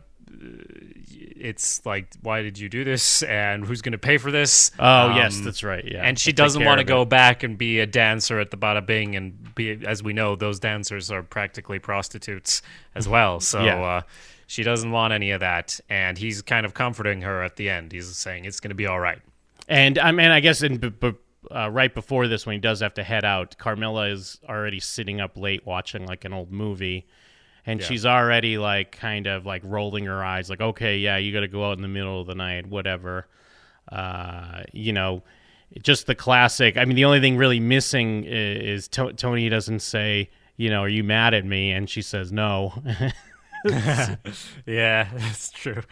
[1.37, 4.71] it's like, why did you do this, and who's going to pay for this?
[4.79, 5.85] Oh Um, yes, that's right.
[5.85, 7.09] Yeah, and she doesn't want to go it.
[7.09, 10.59] back and be a dancer at the Bada Bing, and be, as we know, those
[10.59, 12.63] dancers are practically prostitutes
[12.95, 13.41] as well.
[13.41, 13.83] So Yeah.
[13.83, 14.03] uh,
[14.51, 17.93] she doesn't want any of that, and he's kind of comforting her at the end.
[17.93, 19.21] He's saying it's going to be all right.
[19.69, 21.13] And I mean, I guess in b- b-
[21.55, 25.21] uh, right before this, when he does have to head out, Carmela is already sitting
[25.21, 27.07] up late watching like an old movie,
[27.65, 27.87] and Yeah.
[27.87, 31.49] she's already like kind of like rolling her eyes, like, okay, yeah, you got to
[31.49, 33.29] go out in the middle of the night, whatever.
[33.91, 35.23] Uh, you know,
[35.83, 36.77] just the classic.
[36.77, 40.81] I mean, the only thing really missing is, is to- Tony doesn't say, you know,
[40.83, 41.71] are you mad at me?
[41.71, 42.75] And she says no.
[44.67, 45.83] Yeah, that's true.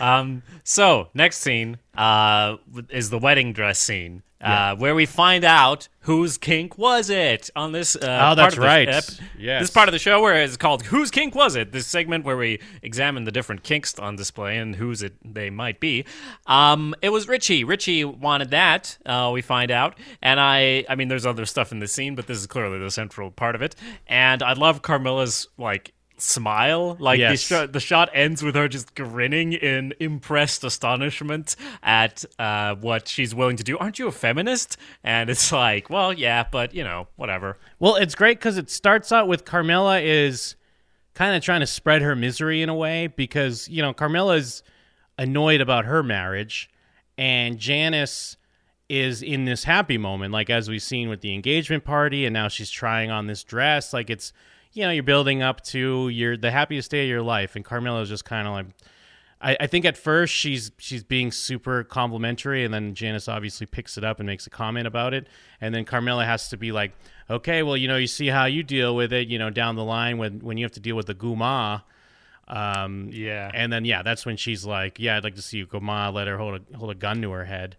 [0.00, 2.56] um, so next scene uh,
[2.90, 7.72] is the wedding dress scene, uh, where we find out whose kink was it on
[7.72, 7.94] this.
[7.96, 8.88] Uh, Oh, that's right.
[8.88, 9.04] ep-
[9.38, 9.62] Yes.
[9.62, 12.36] this part of the show where it's called "Whose Kink Was It?" This segment where
[12.36, 16.04] we examine the different kinks on display and whose it they might be.
[16.46, 17.62] Um, it was Richie.
[17.64, 18.98] Richie wanted that.
[19.06, 20.84] Uh, we find out, and I.
[20.88, 23.54] I mean, there's other stuff in the scene, but this is clearly the central part
[23.54, 23.76] of it.
[24.08, 27.40] And I love Carmela's like smile like the, Yes.
[27.40, 33.34] shot, the shot ends with her just grinning in impressed astonishment at uh, what she's
[33.34, 37.08] willing to do aren't you a feminist and it's like well yeah but you know
[37.16, 40.54] whatever Well, it's great because it starts out with Carmela is
[41.14, 44.62] kind of trying to spread her misery in a way because you know Carmela's
[45.18, 46.70] annoyed about her marriage,
[47.18, 48.36] and Janice
[48.88, 52.48] is in this happy moment, like as we've seen with the engagement party, and now
[52.48, 53.92] she's trying on this dress.
[53.92, 54.32] Like it's
[54.72, 58.08] you know you're building up to your the happiest day of your life, and Carmela's
[58.08, 58.66] just kind of like.
[59.44, 63.98] I, I think at first she's she's being super complimentary, and then Janice obviously picks
[63.98, 65.26] it up and makes a comment about it,
[65.60, 66.92] and then Carmela has to be like,
[67.28, 69.82] okay, well, you know, you see how you deal with it, you know, down the
[69.84, 71.82] line when when you have to deal with the guma,
[72.46, 73.50] um, Yeah.
[73.52, 76.28] and then yeah, that's when she's like, yeah, I'd like to see you guma, let
[76.28, 77.76] her hold a hold a gun to her head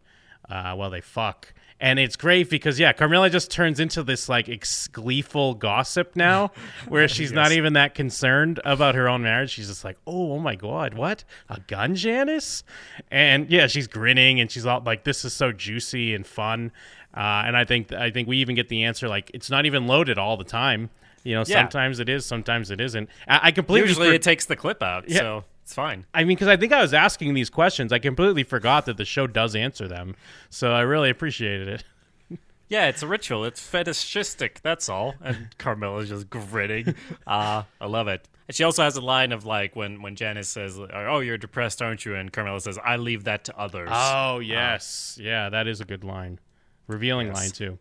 [0.50, 1.54] uh, while they fuck.
[1.84, 6.52] And it's great because yeah, Carmela just turns into this like ex- gleeful gossip now,
[6.88, 9.50] where she's not even that concerned about her own marriage.
[9.52, 12.64] She's just like, oh, oh my god, what a gun, Janice?
[13.12, 16.72] And yeah, she's grinning and she's all like, this is so juicy and fun.
[17.14, 19.86] Uh, and I think I think we even get the answer like it's not even
[19.86, 20.90] loaded all the time.
[21.26, 21.60] You know, Yeah.
[21.64, 23.10] sometimes it is, sometimes it isn't.
[23.28, 25.20] I, I completely usually it takes the clip out Yeah.
[25.20, 26.06] so it's fine.
[26.14, 29.06] I mean, because I think I was asking these questions, I completely forgot that the
[29.06, 30.16] show does answer them.
[30.50, 31.84] So I really appreciated it.
[32.70, 33.46] yeah it's a ritual.
[33.46, 35.16] It's fetishistic that's all.
[35.22, 36.96] And carmela's just grinning.
[37.26, 38.28] Uh, i love it.
[38.48, 41.82] And she also has a line of like when when janice says oh you're depressed
[41.82, 42.14] aren't you?
[42.16, 43.90] And carmilla says i leave that to others.
[43.92, 46.40] Oh yes, yeah, that is a good line,
[46.88, 47.36] revealing Yes.
[47.36, 47.80] line too.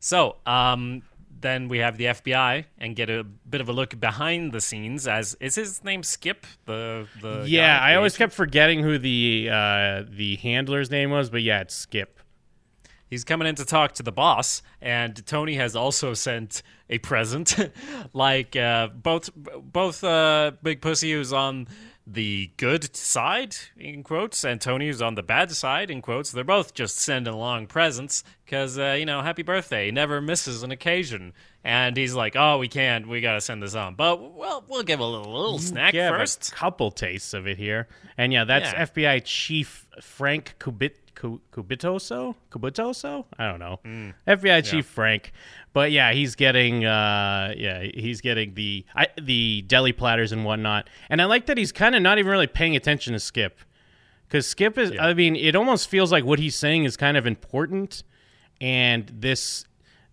[0.00, 1.02] So, um,
[1.46, 5.06] then we have the FBI and get a bit of a look behind the scenes.
[5.06, 6.44] As is his name Skip?
[6.64, 11.42] The the yeah, I always kept forgetting who the uh, the handler's name was, but
[11.42, 12.20] yeah, it's Skip.
[13.08, 17.56] He's coming in to talk to the boss, and Tony has also sent a present.
[18.12, 21.68] like uh, both both uh, Big Pussy, who's on
[22.06, 26.30] the good side in quotes, and Tony, who's on the bad side in quotes.
[26.30, 29.86] They're both just sending along presents because uh, you know, happy birthday.
[29.86, 31.32] He never misses an occasion.
[31.64, 33.08] And he's like, "Oh, we can't.
[33.08, 36.50] We gotta send this on, but well, we'll give a little, little snack yeah, first.
[36.50, 38.86] a couple tastes of it here, and yeah, that's Yeah.
[38.86, 40.92] FBI Chief Frank Kubit.
[41.16, 42.36] Ku- Cubitoso?
[42.50, 43.24] Cubitoso?
[43.38, 43.80] I don't know.
[43.84, 44.10] Hmm.
[44.28, 45.32] FBI Chief Frank.
[45.72, 50.88] But yeah, he's getting uh yeah, he's getting the I, the deli platters and whatnot.
[51.10, 53.58] And I like that he's kind of not even really paying attention to Skip.
[54.28, 57.26] Cuz Skip is I mean, it almost feels like what he's saying is kind of
[57.26, 58.04] important
[58.60, 59.64] and this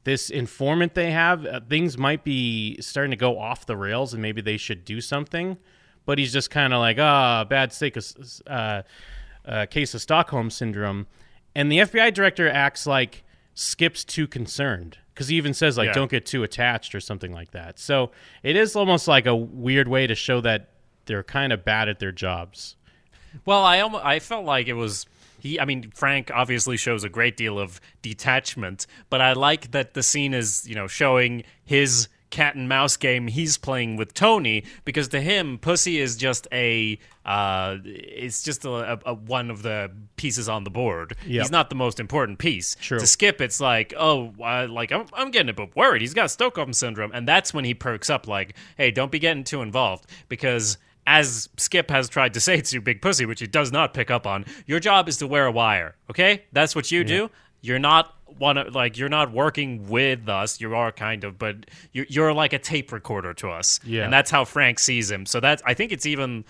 [0.06, 4.22] this informant they have, uh, things might be starting to go off the rails and
[4.22, 5.58] maybe they should do something.
[6.06, 8.06] But he's just kind of like, ah, bad sake of,
[8.48, 8.82] uh,
[9.46, 11.08] uh, case of Stockholm syndrome.
[11.56, 15.94] And the FBI director acts like Skip's too concerned because he even says, like, Yeah.
[15.94, 17.78] don't get too attached or something like that.
[17.80, 20.70] So it is almost like a weird way to show that
[21.06, 22.76] they're kind of bad at their jobs.
[23.46, 25.06] Well, I almost, I felt like it was
[25.40, 25.60] he.
[25.60, 30.04] I mean, Frank obviously shows a great deal of detachment, but I like that the
[30.04, 35.08] scene is you know showing his cat and mouse game he's playing with Tony because
[35.10, 40.50] to him, Pussy is just a uh, it's just a, a, one of the pieces
[40.50, 41.16] on the board.
[41.26, 41.42] Yep.
[41.44, 42.76] He's not the most important piece.
[42.82, 43.00] True.
[43.00, 46.02] To Skip, it's like, oh, uh, like I'm, I'm getting a bit worried.
[46.02, 48.28] He's got Stockholm syndrome, and that's when he perks up.
[48.28, 52.82] Like, hey, don't be getting too involved because as Skip has tried to say to
[52.82, 55.52] Big Pussy, which he does not pick up on, your job is to wear a
[55.52, 56.44] wire, okay?
[56.52, 57.30] That's what you do.
[57.62, 60.60] You're not one of like you're not working with us.
[60.60, 63.80] You are kind of, but you're, you're like a tape recorder to us.
[63.86, 64.04] Yeah.
[64.04, 65.26] and that's how Frank sees him.
[65.26, 66.44] So that's I think it's even.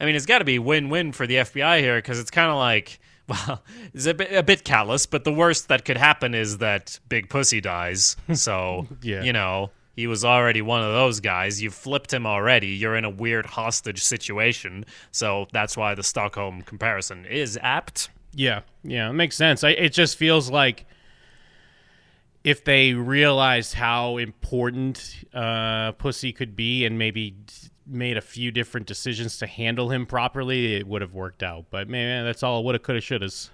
[0.00, 2.56] I mean, it's got to be win-win for the FBI here because it's kind of
[2.56, 2.98] like.
[3.28, 3.60] Well,
[3.92, 7.28] it's a bit, a bit callous, but the worst that could happen is that Big
[7.28, 8.16] Pussy dies.
[8.34, 9.24] So, Yeah.
[9.24, 11.60] you know, he was already one of those guys.
[11.60, 12.68] You flipped him already.
[12.68, 14.84] You're in a weird hostage situation.
[15.10, 18.10] So that's why the Stockholm comparison is apt.
[18.32, 19.64] Yeah, yeah, it makes sense.
[19.64, 20.86] I, it just feels like
[22.44, 27.34] if they realized how important uh, Pussy could be and maybe
[27.86, 31.66] made a few different decisions to handle him properly, it would have worked out.
[31.70, 33.50] But man, that's all woulda, coulda, shouldas.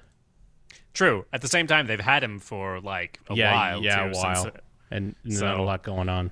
[0.95, 1.25] True.
[1.33, 3.83] At the same time, they've had him for like a yeah, while.
[3.83, 4.51] yeah, too, a since- while,
[4.91, 6.31] and not a lot going on.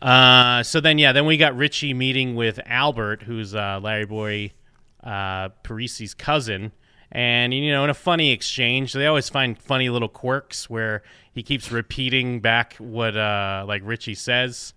[0.00, 4.52] Uh, so then, yeah, then we got Richie meeting with Albert, who's uh, Larry Boy
[5.02, 6.70] uh, Barese's cousin,
[7.10, 11.02] and you know, in a funny exchange, they always find funny little quirks where
[11.32, 14.72] he keeps repeating back what uh, like Richie says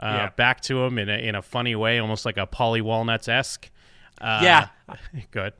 [0.00, 0.30] uh, Yeah.
[0.36, 3.70] back to him in a, in a funny way, almost like a Paulie Walnuts esque.
[4.20, 4.68] Uh, Yeah.
[5.30, 5.52] good.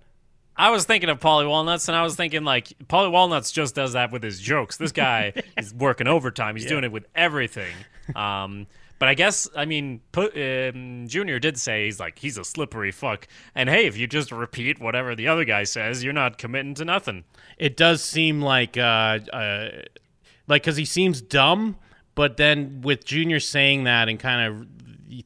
[0.58, 3.92] I was thinking of Paulie Walnuts, and I was thinking like Paulie Walnuts just does
[3.92, 4.78] that with his jokes.
[4.78, 6.56] This guy is working overtime.
[6.56, 7.74] He's doing it with everything.
[8.14, 8.66] Um,
[8.98, 13.28] but I guess I mean, um, Junior did say he's like he's a slippery fuck.
[13.54, 16.86] And hey, if you just repeat whatever the other guy says, you're not committing to
[16.86, 17.24] nothing.
[17.58, 19.68] it does seem like uh, uh
[20.48, 21.76] like because he seems dumb
[22.16, 24.66] but then with junior saying that and kind of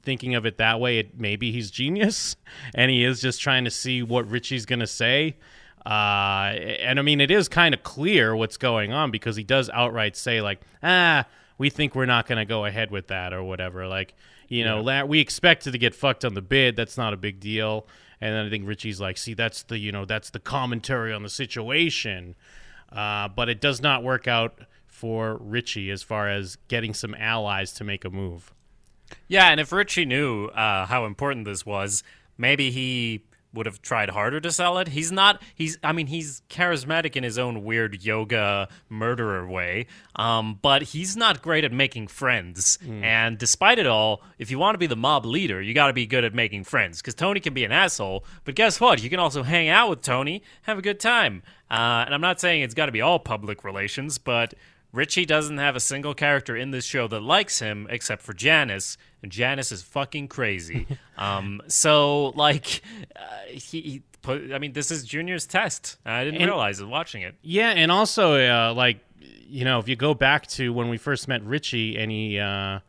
[0.03, 2.37] thinking of it that way it maybe he's genius
[2.74, 5.37] and he is just trying to see what richie's gonna say.
[5.87, 9.70] Uh and i mean it is kind of clear what's going on because he does
[9.70, 11.24] outright say like ah
[11.57, 13.87] we think we're not gonna go ahead with that or whatever.
[13.87, 14.14] Like
[14.48, 16.76] you know la- we expected to get fucked on the bid.
[16.76, 17.87] That's not a big deal.
[18.20, 21.22] And then i think richie's like see that's the you know that's the commentary on
[21.22, 22.35] the situation.
[22.92, 24.59] Uh, but it does not work out
[25.01, 28.53] for Richie as far as getting some allies to make a move.
[29.29, 32.03] Yeah, and if Richie knew uh, how important this was,
[32.37, 34.89] maybe he would have tried harder to sell it.
[34.89, 35.43] He's not.
[35.55, 35.79] He's.
[35.83, 39.87] I mean, he's charismatic in his own weird yoga murderer way.
[40.15, 42.79] Um, but he's not great at making friends.
[43.03, 45.93] And despite it all, if you want to be the mob leader, you got to
[45.93, 47.01] be good at making friends.
[47.01, 49.03] Because Tony can be an asshole, but guess what?
[49.03, 51.43] You can also hang out with Tony, have a good time.
[51.71, 54.55] Uh, and I'm not saying it's got to be all public relations, but
[54.92, 58.96] Richie doesn't have a single character in this show that likes him except for Janice,
[59.22, 60.87] and Janice is fucking crazy.
[61.18, 62.83] um, so like,
[63.16, 64.53] uh, he, he put.
[64.53, 65.96] I mean, this is Junior's test.
[66.05, 67.37] I didn't And- realize it watching it.
[67.42, 68.98] Yeah, and also uh, like
[69.48, 72.81] you know, if you go back to when we first met Richie and he uh,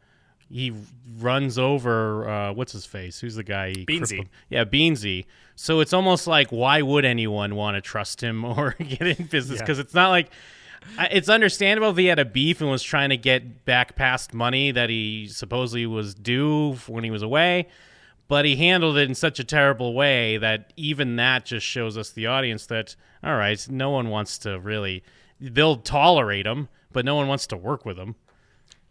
[0.49, 0.73] he
[1.19, 3.19] runs over uh, what's his face?
[3.19, 3.69] Who's the guy?
[3.69, 4.07] He Beansy.
[4.07, 5.25] crippled- Yeah, Beansy.
[5.55, 9.57] So it's almost like why would anyone want to trust him or get in business?
[9.59, 9.63] Yeah.
[9.63, 10.29] Because it's not like
[10.99, 14.71] it's understandable if he had a beef and was trying to get back past money
[14.71, 17.67] that he supposedly was due when he was away.
[18.27, 22.11] But he handled it in such a terrible way that even that just shows us
[22.11, 25.03] the audience that all right, no one wants to really.
[25.39, 28.15] They'll tolerate him, but no one wants to work with him.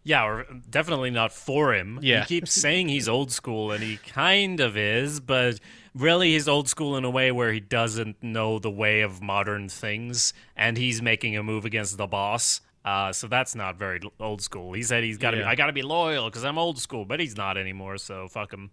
[0.03, 2.01] Yeah, or definitely not for him.
[2.03, 2.21] Yeah.
[2.23, 5.61] He keeps saying he's old school, and he kind of is, but
[5.95, 9.69] really he's old school in a way where he doesn't know the way of modern
[9.69, 12.61] things, and he's making a move against the boss.
[12.85, 14.73] Uh, so that's not very old school.
[14.73, 15.43] He said he's got to Yeah.
[15.43, 17.99] be, I got to be loyal because I'm old school, but he's not anymore.
[17.99, 18.71] So fuck him.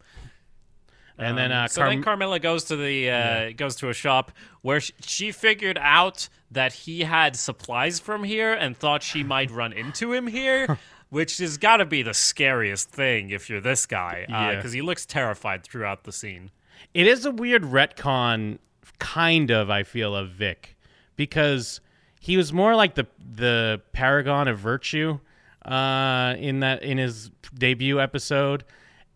[1.19, 4.31] And then, uh, so Carm- then Carmela goes to the uh, goes to a shop
[4.61, 9.49] where she, she figured out that he had supplies from here and thought she might
[9.49, 10.77] run into him here,
[11.09, 14.55] which has got to be the scariest thing if you're this guy Yeah.
[14.55, 16.51] because he looks terrified throughout the scene.
[16.93, 18.59] It is a weird retcon,
[18.99, 19.69] kind of.
[19.69, 20.77] I feel of Vic
[21.15, 21.81] because
[22.19, 25.19] he was more like the the paragon of virtue
[25.65, 28.63] uh, in that in his debut episode,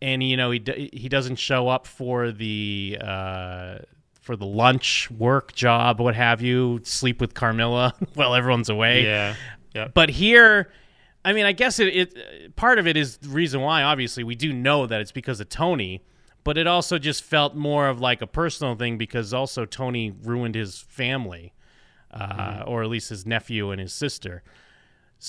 [0.02, 3.78] and you know he d- he doesn't show up for the uh,
[4.22, 9.04] for the lunch work job, what have you, sleep with Carmela while everyone's away.
[9.04, 9.36] Yeah,
[9.74, 9.88] yeah.
[9.94, 10.72] But here,
[11.26, 13.84] I mean, I guess it, it part of it is the reason why.
[13.84, 16.04] Obviously, we do know that it's because of Tony,
[16.44, 20.56] but it also just felt more of like a personal thing because also Tony ruined
[20.56, 21.54] his family,
[22.12, 24.44] uh, or at least his nephew and his sister.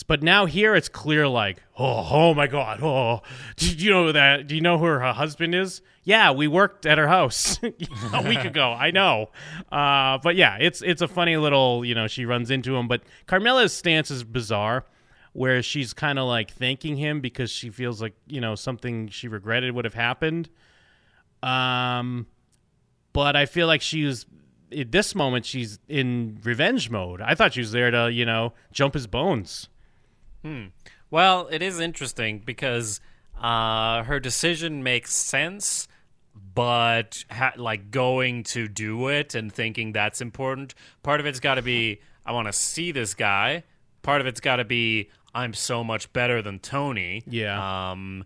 [0.06, 3.20] But now here it's clear, like, oh, oh my God, oh,
[3.56, 4.46] do you know that?
[4.46, 5.82] Do you know who her husband is?
[6.02, 7.60] Yeah, we worked at her house
[8.12, 8.72] a week ago.
[8.72, 9.30] I know,
[9.70, 12.88] uh, but yeah, it's it's a funny little, you know, she runs into him.
[12.88, 14.86] But Carmela's stance is bizarre,
[15.34, 19.28] where she's kind of like thanking him because she feels like you know something she
[19.28, 20.48] regretted would have happened.
[21.42, 22.26] Um,
[23.12, 24.26] but I feel like she was
[24.76, 27.20] at this moment she's in revenge mode.
[27.20, 29.68] I thought she was there to you know jump his bones.
[30.42, 30.66] Hmm.
[31.10, 33.00] Well, it is interesting because
[33.40, 35.86] uh, her decision makes sense,
[36.54, 40.74] but ha- like going to do it and thinking that's important.
[41.02, 43.64] Part of it's got to be I want to see this guy.
[44.02, 47.22] Part of it's got to be I'm so much better than Tony.
[47.26, 47.90] Yeah.
[47.90, 48.24] Um,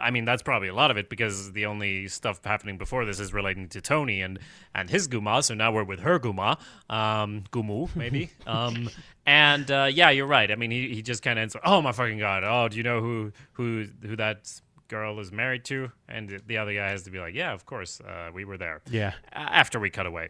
[0.00, 3.20] I mean, that's probably a lot of it because the only stuff happening before this
[3.20, 4.38] is relating to Tony and,
[4.74, 5.42] and his Guma.
[5.44, 6.58] So now we're with her Guma,
[6.90, 8.30] um, Gumu maybe.
[8.46, 8.88] um,
[9.26, 10.50] and uh, yeah, you're right.
[10.50, 11.56] I mean, he, he just kind of ends.
[11.64, 12.42] Oh my fucking god!
[12.44, 15.90] Oh, do you know who who who that girl is married to?
[16.08, 18.58] And the- the other guy has to be like, yeah, of course, uh, we were
[18.58, 18.82] there.
[18.90, 19.12] Yeah.
[19.32, 20.28] After we cut away.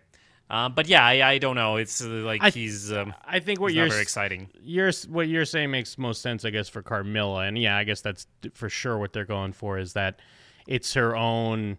[0.51, 1.77] Um, but yeah, I, I don't know.
[1.77, 4.49] It's uh, like I- he's um, I think what you're very exciting.
[4.63, 8.01] you're what you're saying makes most sense, I guess, for Carmela, and yeah, I guess
[8.03, 10.21] that's for sure what they're going for is that
[10.67, 11.79] it's her own.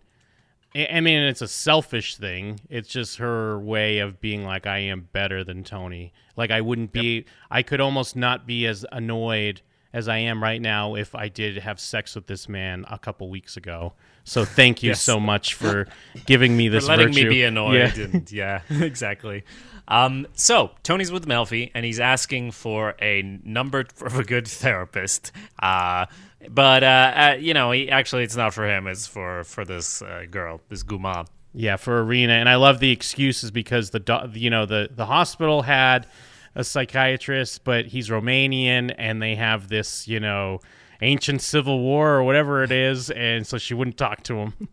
[0.76, 2.60] I I mean, it's a selfish thing.
[2.70, 6.12] It's just her way of being like, I am better than Tony.
[6.36, 7.26] Like, I wouldn't be.
[7.52, 9.62] I could almost not be as annoyed
[9.94, 13.30] as I am right now if I did have sex with this man a couple
[13.30, 13.94] weeks ago.
[14.24, 15.02] So thank you Yes.
[15.02, 15.88] so much for
[16.26, 17.24] giving me this for letting virtue.
[17.26, 17.96] me be annoyed.
[17.98, 18.04] Yeah.
[18.06, 19.44] And, yeah, exactly.
[19.88, 25.32] Um, so Tony's with Melfi, and he's asking for a number of a good therapist.
[25.62, 26.06] Uh,
[26.50, 28.88] but uh, uh, you know, he, actually, it's not for him.
[28.88, 31.28] It's for for this uh, girl, this Guma.
[31.54, 35.06] Yeah, for Irina, and I love the excuses because the do- you know the the
[35.06, 36.08] hospital had
[36.56, 40.60] a psychiatrist, but he's Romanian, and they have this you know
[41.02, 44.54] ancient civil war or whatever it is, and so she wouldn't talk to him.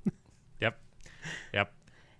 [0.60, 0.78] Yep,
[1.54, 1.72] yep.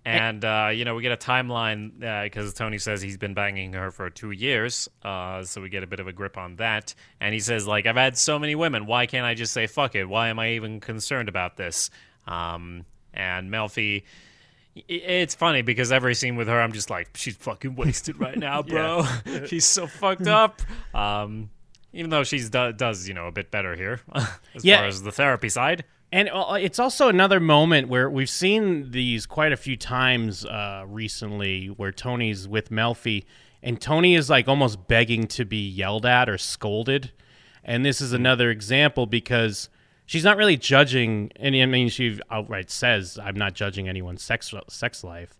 [0.03, 3.91] And uh, you know, we get a timeline because Tony says he's been banging her
[3.91, 6.95] for two years, uh, so we get a bit of a grip on that.
[7.19, 8.87] And he says, like, I've had so many women.
[8.87, 10.05] Why can't I just say fuck it?
[10.05, 11.91] Why am I even concerned about this?
[12.25, 14.03] Um, and Melfi,
[14.75, 18.61] it's funny because every scene with her, I'm just like, she's fucking wasted right now,
[18.63, 19.05] bro.
[19.47, 20.61] she's so fucked up.
[20.93, 21.49] Um,
[21.93, 24.77] even though she's do- does you know a bit better here as Yeah.
[24.77, 25.83] far as the therapy side.
[26.13, 30.83] And uh, it's also another moment where we've seen these quite a few times uh,
[30.87, 33.23] recently where Tony's with Melfi
[33.63, 37.11] and Tony is like almost begging to be yelled at or scolded.
[37.63, 39.69] And this is another example because
[40.11, 41.31] she's not really judging.
[41.37, 45.39] And I mean, she outright says, I'm not judging anyone's sex, sex life.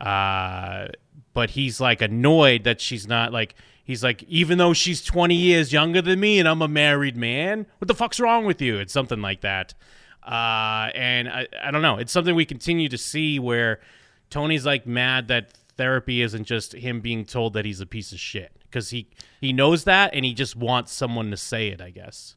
[0.00, 0.86] Uh,
[1.32, 5.72] but he's like annoyed that she's not like, he's like, even though she's 20 years
[5.72, 8.78] younger than me and I'm a married man, what the fuck's wrong with you?
[8.78, 9.74] It's something like that.
[10.22, 11.96] Uh, and I, I don't know.
[11.96, 13.80] It's something we continue to see where
[14.30, 18.20] Tony's like mad that therapy isn't just him being told that he's a piece of
[18.20, 19.08] shit because he
[19.40, 21.80] he knows that and he just wants someone to say it.
[21.80, 22.36] I guess.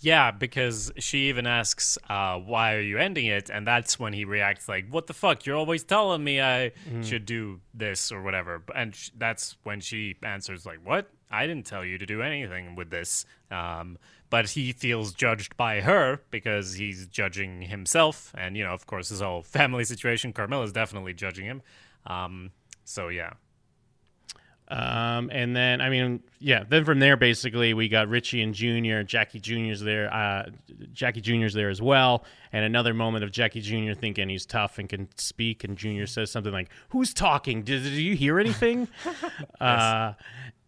[0.00, 4.24] Yeah, because she even asks, uh, "Why are you ending it?" And that's when he
[4.24, 5.46] reacts like, "What the fuck?
[5.46, 6.72] You're always telling me I
[7.02, 11.10] should do this or whatever." And sh- that's when she answers like, "What?
[11.30, 13.98] I didn't tell you to do anything with this." Um,
[14.30, 19.08] but he feels judged by her because he's judging himself, and you know, of course,
[19.08, 20.32] his whole family situation.
[20.32, 21.62] Carmela's definitely judging him.
[22.06, 22.50] Um,
[22.84, 23.34] so yeah,
[24.68, 26.64] Um, and then I mean, yeah.
[26.66, 29.02] Then from there, basically, we got Richie and Junior.
[29.02, 30.12] Jackie Junior's there.
[30.12, 30.46] Uh,
[30.92, 32.24] Jackie Junior's there as well.
[32.52, 36.30] And another moment of Jackie Junior thinking he's tough and can speak, and Junior says
[36.30, 37.62] something like, "Who's talking?
[37.62, 38.88] Did, did you hear anything?"
[39.60, 40.14] uh,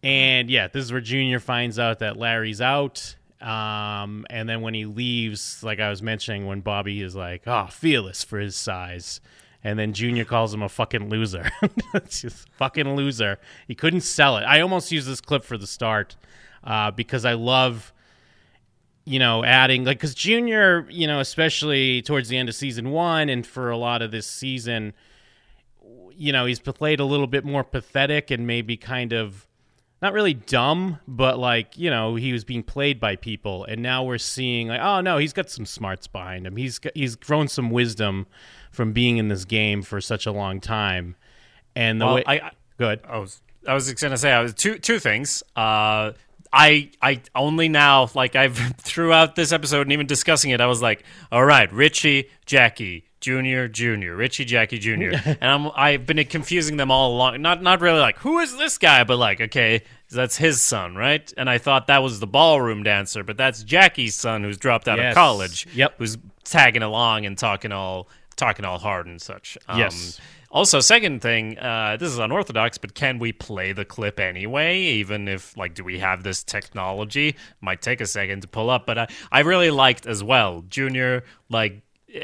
[0.03, 3.15] and yeah, this is where Junior finds out that Larry's out.
[3.41, 7.67] Um, and then when he leaves, like I was mentioning, when Bobby is like, "Oh,
[7.71, 9.21] fearless for his size."
[9.63, 11.49] And then Junior calls him a fucking loser.
[12.09, 13.39] just fucking loser.
[13.67, 14.43] He couldn't sell it.
[14.43, 16.15] I almost use this clip for the start
[16.63, 17.91] uh, because I love,
[19.03, 23.29] you know, adding like because Junior, you know, especially towards the end of season one
[23.29, 24.93] and for a lot of this season,
[26.15, 29.47] you know, he's played a little bit more pathetic and maybe kind of
[30.01, 34.03] not really dumb, but like you know, he was being played by people, and now
[34.03, 36.55] we're seeing like, oh no, he's got some smarts behind him.
[36.55, 38.27] He's got, he's grown some wisdom
[38.77, 41.15] from being in this game for such a long time,
[41.75, 43.01] and the Well, way I- I- good.
[43.09, 45.43] I was I was gonna say I was two two things.
[45.55, 46.11] Uh,
[46.53, 50.81] I I only now like I've throughout this episode and even discussing it, I was
[50.81, 56.77] like, all right, Richie, Jackie, Junior, Junior, Richie, Jackie, Junior, and I'm I've been confusing
[56.77, 57.41] them all along.
[57.41, 61.33] Not not really like who is this guy, but like okay, that's his son, right?
[61.35, 64.99] And I thought that was the ballroom dancer, but that's Jackie's son who's dropped out
[64.99, 65.11] Yes.
[65.11, 65.67] of college.
[65.73, 65.95] Yep.
[65.97, 68.07] who's tagging along and talking all
[68.37, 69.57] talking all hard and such.
[69.67, 70.21] Um, Yes.
[70.49, 74.79] also, second thing, uh, this is unorthodox, but can we play the clip anyway?
[74.79, 77.35] Even if, like, do we have this technology?
[77.59, 81.23] Might take a second to pull up, but I, I really liked as well, Junior,
[81.49, 81.81] like,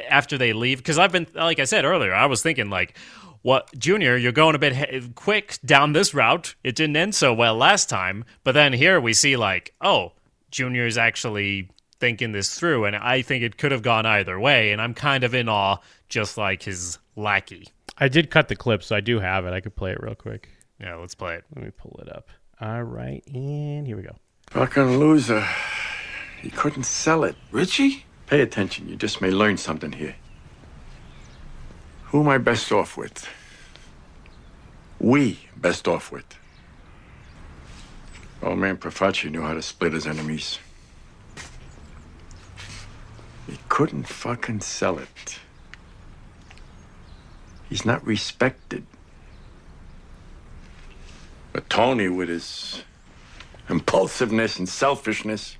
[0.10, 2.98] after they leave, because I've been, like I said earlier, I was thinking, like,
[3.42, 6.56] what Junior, you're going a bit he- quick down this route.
[6.64, 10.14] It didn't end so well last time, but then here we see like, oh,
[10.50, 11.70] Junior's actually
[12.04, 15.24] thinking this through, and I think it could have gone either way, and I'm kind
[15.24, 15.78] of in awe,
[16.10, 17.70] just like his lackey.
[17.98, 19.54] I did cut the clip, so I do have it.
[19.54, 20.50] I could play it real quick.
[20.82, 21.46] Yeah, let's play it.
[21.56, 22.28] Let me pull it up.
[22.60, 24.18] All right, and here we go.
[24.50, 25.48] Fucking loser.
[26.42, 27.38] He couldn't sell it.
[27.52, 28.04] Richie?
[28.28, 30.16] Pay attention, you just may learn something here.
[32.08, 33.30] Who am I best off with?
[35.00, 36.26] We best off with.
[38.42, 40.60] Old man Profaci knew how to split his enemies.
[43.48, 45.40] He couldn't fucking sell it.
[47.70, 48.86] He's not respected.
[51.52, 52.84] But Tony, with his
[53.70, 55.58] impulsiveness and selfishness,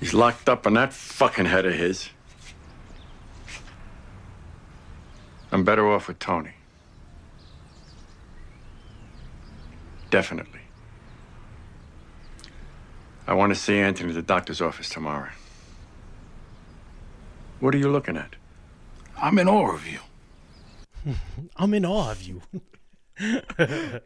[0.00, 2.10] he's locked up in that fucking head of his.
[5.52, 6.52] I'm better off with Tony.
[10.10, 10.60] Definitely.
[13.26, 15.30] I want to see Anthony at the doctor's office tomorrow.
[17.60, 18.36] What are you looking at?
[19.20, 21.14] I'm in awe of you.
[21.56, 22.42] I'm in awe of you.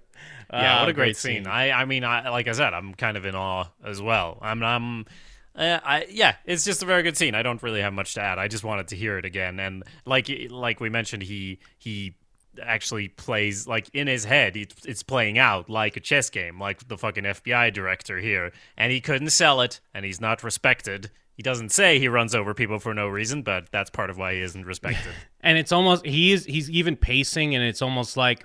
[0.52, 1.46] Yeah, Ah, what a great, scene.
[1.46, 4.36] I, I mean, I, like I said, I'm kind of in awe as well.
[4.42, 5.06] I'm, I'm,
[5.54, 7.36] uh, I, yeah, it's just a very good scene.
[7.36, 8.38] I don't really have much to add.
[8.40, 12.16] I just wanted to hear it again, and like, like we mentioned, he, he
[12.60, 14.56] actually plays like in his head.
[14.56, 18.90] It, it's playing out like a chess game, like the fucking FBI director here, and
[18.90, 21.12] he couldn't sell it, and he's not respected.
[21.40, 24.34] He doesn't say he runs over people for no reason, but that's part of why
[24.34, 25.10] he isn't respected.
[25.40, 28.44] and it's almost he's he's even pacing and it's almost like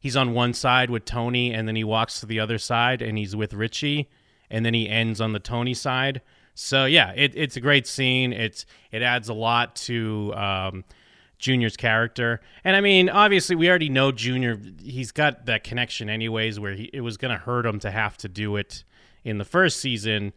[0.00, 3.16] he's on one side with Tony and then he walks to the other side and
[3.16, 4.10] he's with Richie
[4.50, 6.20] and then he ends on the Tony side.
[6.56, 8.32] So yeah, it, it's a great scene.
[8.32, 10.84] It's it adds a lot to um,
[11.38, 14.60] Junior's character, and I mean, obviously, we already know Junior.
[14.82, 18.16] He's got that connection, anyways, where he, it was going to hurt him to have
[18.16, 18.82] to do it
[19.22, 20.32] in the first season,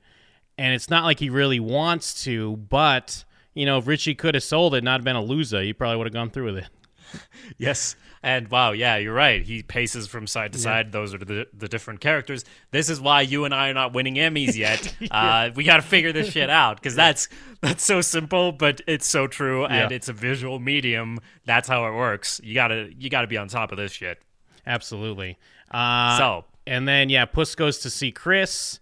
[0.57, 4.43] and it's not like he really wants to, but you know, if Richie could have
[4.43, 6.67] sold it, not been a loser, he probably would have gone through with it.
[7.57, 7.95] Yes.
[8.23, 9.43] And wow, yeah, you're right.
[9.43, 10.91] He paces from side to side.
[10.91, 12.43] Those are the the different characters.
[12.71, 14.93] This is why you and I are not winning Emmys yet.
[15.11, 17.29] uh, we got to figure this shit out because that's
[17.61, 19.95] that's so simple, but it's so true, and Yeah.
[19.95, 21.19] it's a visual medium.
[21.45, 22.41] That's how it works.
[22.43, 24.19] You gotta you gotta be on top of this shit.
[24.65, 25.37] Absolutely.
[25.71, 28.79] Uh, So- and then yeah, Puss goes to see Chris,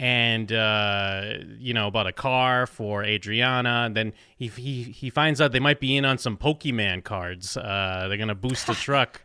[0.00, 3.84] and uh, you know about a car for Adriana.
[3.86, 7.56] And then he he he finds out they might be in on some Pokemon cards.
[7.56, 9.22] Uh, they're gonna boost the truck.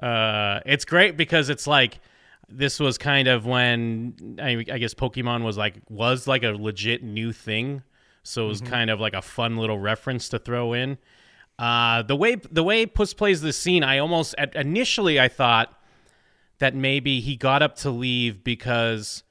[0.00, 2.00] Uh, it's great because it's like
[2.48, 7.02] this was kind of when I, I guess Pokemon was like was like a legit
[7.02, 7.82] new thing.
[8.22, 10.98] So it was kind of like a fun little reference to throw in.
[11.58, 15.72] Uh, the way the way Puss plays this scene, I almost initially I thought
[16.58, 19.22] that maybe he got up to leave because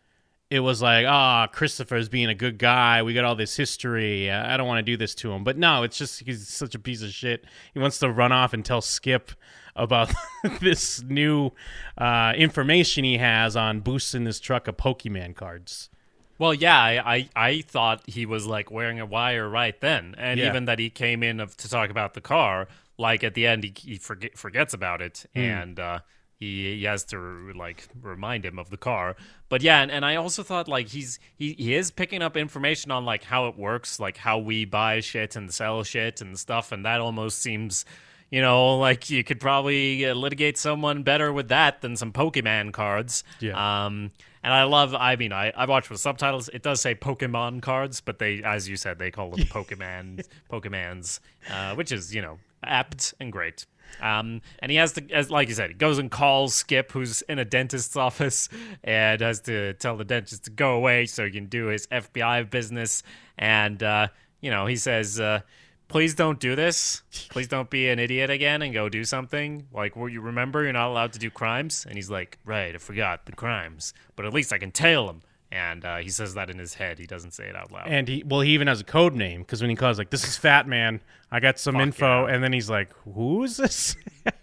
[0.50, 3.02] it was like, ah, Christopher's being a good guy.
[3.04, 4.30] We got all this history.
[4.32, 5.44] I don't want to do this to him.
[5.44, 7.46] But no, it's just he's such a piece of shit.
[7.74, 9.32] He wants to run off and tell Skip
[9.76, 10.14] about
[10.62, 11.52] this new
[11.98, 15.90] uh, information he has on boosting this truck of Pokemon cards.
[16.38, 20.40] Well, yeah, I, I, I thought he was like wearing a wire right then, and
[20.40, 20.48] Yeah.
[20.48, 22.68] even that he came in of, to talk about the car.
[22.98, 26.00] Like at the end, he, he forget, forgets about it, and uh,
[26.40, 29.16] he, he has to like remind him of the car.
[29.50, 32.92] But yeah, and, and I also thought like he's he, he is picking up information
[32.92, 36.72] on like how it works, like how we buy shit and sell shit and stuff,
[36.72, 37.86] and that almost seems.
[38.32, 42.74] You know, like you could probably uh, litigate someone better with that than some Pokemon
[42.74, 43.24] cards.
[43.40, 43.86] Yeah.
[43.86, 44.12] Um,
[44.44, 44.96] and I love.
[44.96, 46.50] I mean, I I watch with subtitles.
[46.50, 51.20] It does say Pokemon cards, but they, as you said, they call them Pokemon Pokemans,
[51.50, 53.68] uh, which is you know apt and great.
[54.02, 57.22] Um, and he has to, as like you said, he goes and calls Skip, who's
[57.24, 58.50] in a dentist's office,
[58.84, 62.50] and has to tell the dentist to go away so he can do his FBI
[62.50, 63.04] business.
[63.38, 64.08] And uh,
[64.42, 65.20] you know, he says.
[65.20, 65.42] Uh,
[65.88, 67.04] Please don't do this.
[67.30, 69.68] Please don't be an idiot again and go do something.
[69.72, 71.86] Like, well, you remember you're not allowed to do crimes?
[71.88, 75.22] And he's like, Right, I forgot the crimes, but at least I can tail him.
[75.52, 77.00] And uh, he says that in his head.
[77.00, 77.88] He doesn't say it out loud.
[77.88, 80.28] And he well, he even has a code name because when he calls like, "This
[80.28, 82.34] is Fat Man," I got some Fuck info, yeah.
[82.34, 83.96] and then he's like, "Who is this?"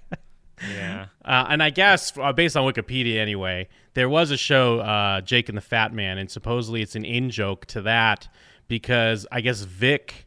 [0.71, 1.07] yeah.
[1.25, 5.49] Uh, and I guess uh, based on Wikipedia anyway, there was a show, uh, Jake
[5.49, 8.29] and the Fat Man, and supposedly it's an in joke to that
[8.69, 10.27] because I guess Vic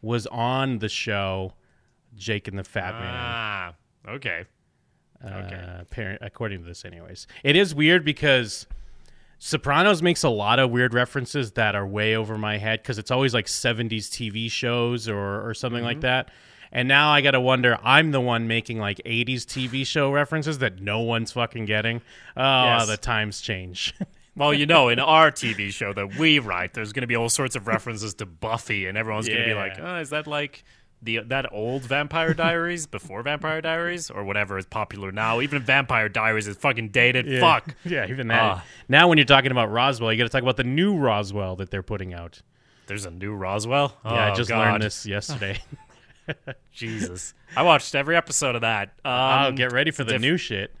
[0.00, 1.52] was on the show,
[2.16, 3.14] Jake and the Fat Man.
[3.14, 3.74] Ah,
[4.08, 4.44] okay.
[5.24, 5.84] okay.
[5.98, 8.66] Uh, according to this, anyways, it is weird because
[9.44, 13.10] Sopranos makes a lot of weird references that are way over my head because it's
[13.10, 16.02] always like '70s TV shows or or something like mm-hmm.
[16.02, 16.30] that.
[16.70, 20.58] And now I got to wonder, I'm the one making like 80s TV show references
[20.58, 22.02] that no one's fucking getting.
[22.36, 22.86] Oh, Yes.
[22.86, 23.94] the times change.
[24.34, 27.28] Well, you know, in our TV show that we write, there's going to be all
[27.28, 30.64] sorts of references to Buffy, and everyone's going to be like, oh, "Is that like
[31.02, 36.08] the that old Vampire Diaries before Vampire Diaries, or whatever is popular now?" Even Vampire
[36.08, 37.40] Diaries is fucking dated.
[37.40, 37.74] Fuck.
[37.84, 38.40] yeah, even that.
[38.42, 38.64] Ah.
[38.88, 41.70] now, when you're talking about Roswell, you got to talk about the new Roswell that
[41.70, 42.42] they're putting out.
[42.86, 43.96] There's a new Roswell.
[44.04, 44.58] Yeah, I Oh, just God.
[44.58, 45.58] learned this yesterday.
[46.72, 48.90] Jesus, I watched every episode of that.
[49.04, 50.72] Um, oh, get ready for the diff- new shit.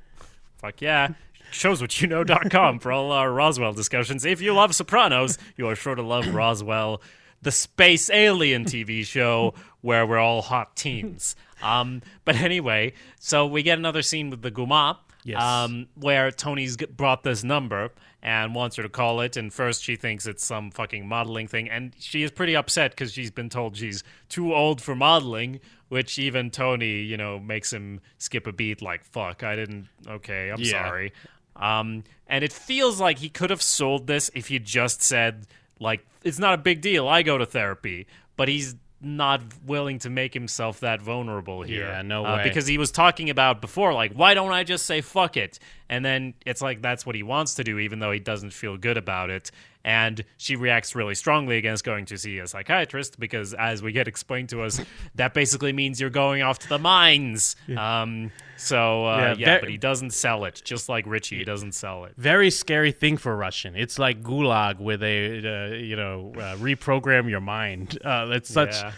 [0.58, 1.08] Fuck yeah.
[1.52, 4.24] Showswhatyouknow.com for all our Roswell discussions.
[4.24, 7.02] If you love Sopranos, you are sure to love Roswell,
[7.42, 11.36] the space alien TV show where we're all hot teens.
[11.62, 15.40] Um, but anyway, so we get another scene with the Guma, Yes.
[15.40, 17.90] um, where Tony's brought this number
[18.24, 19.36] and wants her to call it.
[19.36, 23.12] And first, she thinks it's some fucking modeling thing, and she is pretty upset because
[23.12, 25.60] she's been told she's too old for modeling.
[25.88, 28.80] Which even Tony, you know, makes him skip a beat.
[28.80, 29.88] Like, fuck, I didn't.
[30.08, 30.84] Okay, I'm Yeah.
[30.88, 31.12] sorry.
[31.54, 35.46] Um, and it feels like he could have sold this if he just said,
[35.82, 37.08] like, it's not a big deal.
[37.08, 38.06] I go to therapy,
[38.36, 41.88] but he's not willing to make himself that vulnerable here.
[41.88, 42.44] Yeah, no Uh, way.
[42.44, 45.58] because he was talking about before, like, why don't I just say fuck it?
[45.88, 48.76] And then it's like that's what he wants to do, even though he doesn't feel
[48.76, 49.50] good about it.
[49.84, 54.06] And she reacts really strongly against going to see a psychiatrist because, as we get
[54.06, 54.80] explained to us,
[55.16, 57.56] that basically means you're going off to the mines.
[57.76, 61.72] Um, so, uh, Yeah, yeah, but he doesn't sell it, just like Richie, he doesn't
[61.72, 62.14] sell it.
[62.16, 63.74] Very scary thing for Russian.
[63.74, 67.98] It's like gulag where they uh, you know, uh, reprogram your mind.
[68.04, 68.74] Uh, it's such.
[68.74, 68.92] Yeah.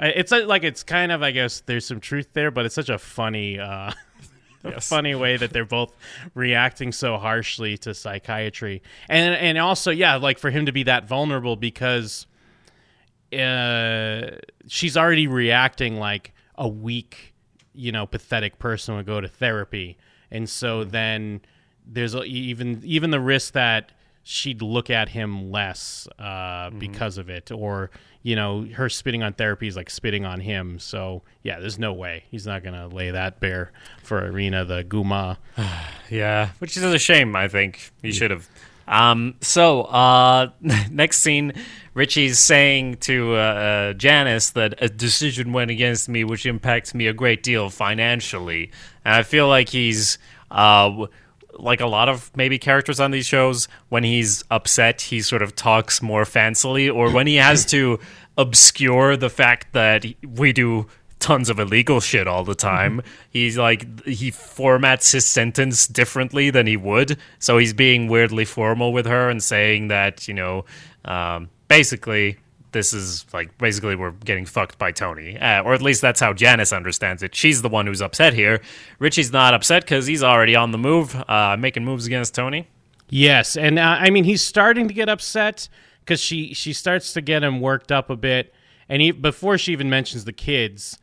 [0.00, 2.88] uh, It's like it's kind of, I guess, there's some truth there, but it's such
[2.90, 3.92] a funny, uh,
[4.74, 4.88] Yes.
[4.88, 5.96] funny way that they're both
[6.34, 11.06] reacting so harshly to psychiatry, and and also, yeah, like for him to be that
[11.08, 12.26] vulnerable because
[13.32, 14.30] uh,
[14.66, 17.34] she's already reacting like a weak,
[17.74, 19.96] you know, pathetic person would go to therapy,
[20.30, 21.40] and so then
[21.86, 23.92] there's even even the risk that
[24.28, 27.90] she'd look at him less uh, because of it, or
[28.22, 30.78] you know, her spitting on therapy is like spitting on him.
[30.78, 33.72] So yeah, there's no way he's not gonna lay that bare
[34.02, 35.38] for Irina the Guma.
[36.10, 37.36] Yeah, which is a shame.
[37.36, 38.48] I think he should have.
[38.86, 40.50] Um, so uh,
[40.90, 41.52] next scene,
[41.92, 47.08] Richie's saying to uh, uh, Janice that a decision went against me, which impacts me
[47.08, 48.70] a great deal financially,
[49.04, 50.18] and I feel like he's.
[50.50, 51.08] Uh,
[51.58, 55.54] like a lot of maybe characters on these shows, when he's upset, he sort of
[55.54, 57.98] talks more fancily, or when he has to
[58.36, 60.86] obscure the fact that we do
[61.18, 63.02] tons of illegal shit all the time.
[63.30, 68.92] He's like he formats his sentence differently than he would, so he's being weirdly formal
[68.92, 70.64] with her and saying that you know,
[71.04, 72.38] um, basically
[72.78, 76.32] this is like basically we're getting fucked by Tony, uh, or at least that's how
[76.32, 77.34] Janice understands it.
[77.34, 78.60] She's the one who's upset here.
[79.00, 82.68] Richie's not upset because he's already on the move, uh, making moves against Tony.
[83.10, 85.68] Yes, and uh, I mean he's starting to get upset
[86.00, 88.54] because she she starts to get him worked up a bit,
[88.88, 90.98] and he, before she even mentions the kids,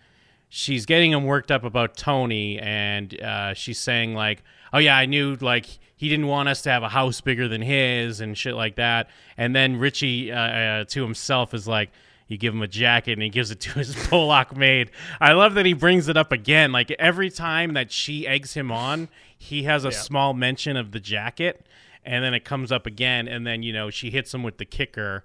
[0.48, 5.08] she's getting him worked up about Tony, and uh, she's saying like, "Oh yeah, I
[5.08, 8.56] knew like he didn't want us to have a house bigger than his and shit
[8.56, 11.92] like that," and then Richie uh, uh, to himself is like.
[12.28, 14.90] You give him a jacket and he gives it to his Polak maid.
[15.22, 16.72] I love that he brings it up again.
[16.72, 21.00] Like every time that she eggs him on, he has a small mention of the
[21.00, 21.68] jacket
[22.06, 24.66] and then it comes up again and then you know she hits him with the
[24.66, 25.24] kicker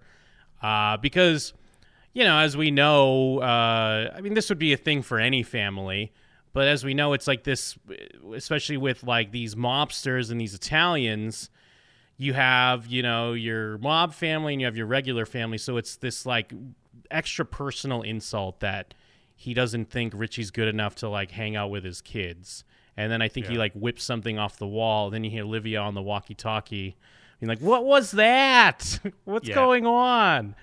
[0.62, 1.53] uh, because
[2.12, 5.43] you know as we know uh, i mean this would be a thing for any
[5.43, 6.12] family
[6.53, 7.78] but as we know it's like this
[8.34, 11.51] especially with like these mobsters and these italians
[12.16, 15.96] you have you know your mob family and you have your regular family so it's
[15.96, 16.53] this like
[17.11, 18.94] extra personal insult that
[19.34, 22.64] he doesn't think richie's good enough to like hang out with his kids
[22.96, 25.80] and then i think he like whips something off the wall then you hear olivia
[25.80, 26.96] on the walkie talkie
[27.40, 29.55] being like what was that what's Yeah.
[29.55, 30.55] going on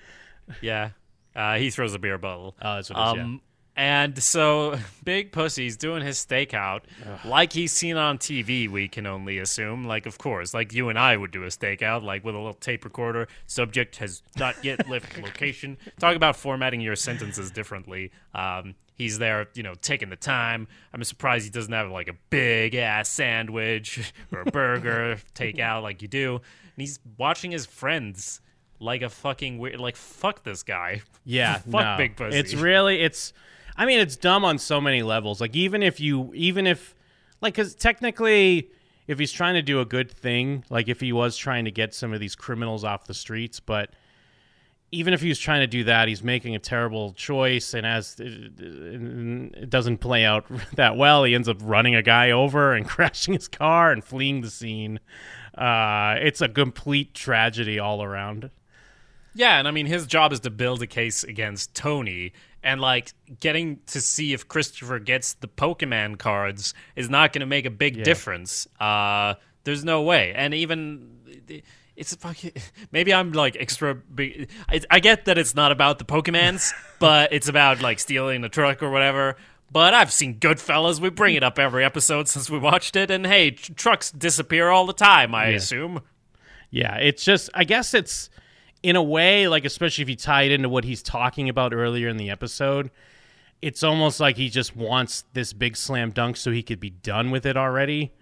[0.62, 0.90] Yeah.
[1.36, 2.56] Uh, he throws a beer bottle.
[2.60, 3.22] Oh, that's what it is, yeah.
[3.22, 3.40] Um,
[3.78, 6.80] And so Big Pussy's doing his stakeout
[7.24, 9.84] like he's seen on TV, we can only assume.
[9.86, 12.54] Like, of course, like you and I would do a stakeout, like with a little
[12.54, 13.28] tape recorder.
[13.46, 15.78] Subject has not yet left location.
[16.00, 18.10] Talk about formatting your sentences differently.
[18.34, 20.66] Um, he's there, you know, taking the time.
[20.92, 26.02] I'm surprised he doesn't have like a big ass sandwich or a burger takeout like
[26.02, 26.34] you do.
[26.34, 26.42] And
[26.76, 28.40] he's watching his friends
[28.80, 31.02] like a fucking weird, like, fuck this guy.
[31.24, 31.94] Yeah, Fuck no.
[31.96, 32.38] Big Pussy.
[32.38, 33.32] It's really it's.
[33.78, 35.40] I mean, it's dumb on so many levels.
[35.40, 36.94] Like even if you, even if,
[37.40, 38.70] like, because technically,
[39.06, 41.94] if he's trying to do a good thing, like if he was trying to get
[41.94, 43.90] some of these criminals off the streets, but
[44.90, 48.18] even if he was trying to do that, he's making a terrible choice, and as
[48.18, 52.88] it, it doesn't play out that well, he ends up running a guy over and
[52.88, 54.98] crashing his car and fleeing the scene.
[55.56, 58.50] Uh, it's a complete tragedy all around.
[59.34, 62.32] Yeah, and I mean his job is to build a case against Tony,
[62.62, 67.46] and like getting to see if Christopher gets the Pokemon cards is not going to
[67.46, 68.66] make a big difference.
[68.80, 69.34] Uh,
[69.64, 71.18] there's no way, and even
[71.96, 72.52] it's fucking.
[72.92, 74.48] Maybe I'm like extra big.
[74.68, 78.48] I, I get that it's not about the Pokemans, but it's about like stealing the
[78.48, 79.36] truck or whatever.
[79.70, 81.00] But I've seen Goodfellas.
[81.00, 84.68] We bring it up every episode since we watched it, and hey, tr- trucks disappear
[84.68, 85.34] all the time.
[85.34, 86.00] I assume.
[86.70, 88.30] Yeah, it's just I guess it's
[88.82, 92.08] in a way like especially if you tie it into what he's talking about earlier
[92.08, 92.90] in the episode,
[93.60, 97.30] it's almost like he just wants this big slam dunk so he could be done
[97.30, 98.12] with it already.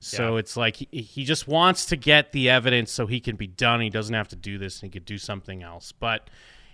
[0.00, 0.38] So Yeah.
[0.40, 3.80] it's like he, he just wants to get the evidence so he can be done.
[3.80, 5.92] He doesn't have to do this and he could do something else.
[5.92, 6.28] But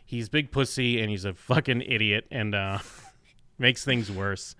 [0.04, 2.78] he's big pussy and he's a fucking idiot and uh
[3.58, 4.54] makes things worse.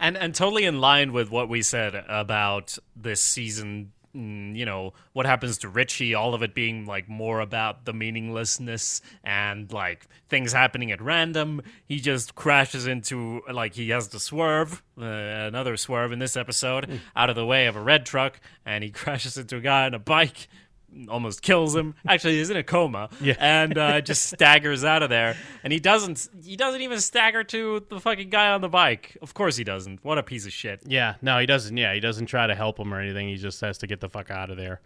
[0.00, 5.26] and and totally in line with what we said about this season you know what
[5.26, 10.52] happens to richie all of it being like more about the meaninglessness and like things
[10.52, 11.62] happening at random.
[11.86, 17.00] He just crashes into like he has to swerve uh, another swerve in this episode
[17.14, 19.94] out of the way of a red truck and he crashes into a guy on
[19.94, 20.48] a bike
[21.08, 21.94] almost kills him.
[22.06, 23.34] Actually, he's in a coma, Yeah.
[23.38, 25.36] and uh, just staggers out of there.
[25.62, 26.28] And he doesn't.
[26.44, 29.16] He doesn't even stagger to the fucking guy on the bike.
[29.22, 30.04] Of course, he doesn't.
[30.04, 30.82] What a piece of shit.
[30.86, 31.76] Yeah, no, he doesn't.
[31.76, 33.28] Yeah, he doesn't try to help him or anything.
[33.28, 34.80] He just has to get the fuck out of there.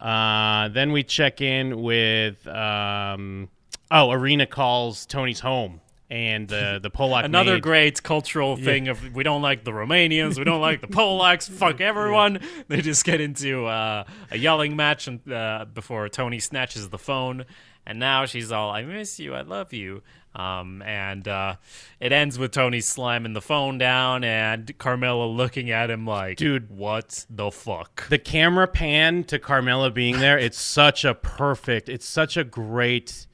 [0.00, 3.48] Uh, then we check in with um,
[3.90, 5.80] oh, Irina calls Tony's home,
[6.12, 10.36] and the the Polak Another maid- great cultural thing of we don't like the Romanians,
[10.36, 12.40] we don't like the Polacks, fuck everyone.
[12.68, 17.46] They just get into uh, a yelling match and, uh, before Tony snatches the phone,
[17.86, 20.02] and now she's all, "I miss you, I love you."
[20.34, 21.56] Um, and uh,
[22.00, 26.70] it ends with Tony slamming the phone down and Carmela looking at him like, Dude.
[26.70, 30.38] what the fuck?" the camera pan to Carmela being there.
[30.38, 31.88] It's such a perfect.
[31.88, 33.26] It's such a great.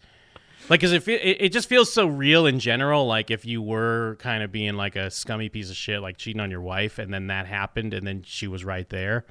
[0.68, 3.06] Like, cause it, fe- it it just feels so real in general.
[3.06, 6.40] Like if you were kind of being like a scummy piece of shit, like cheating
[6.40, 9.24] on your wife, and then that happened, and then she was right there.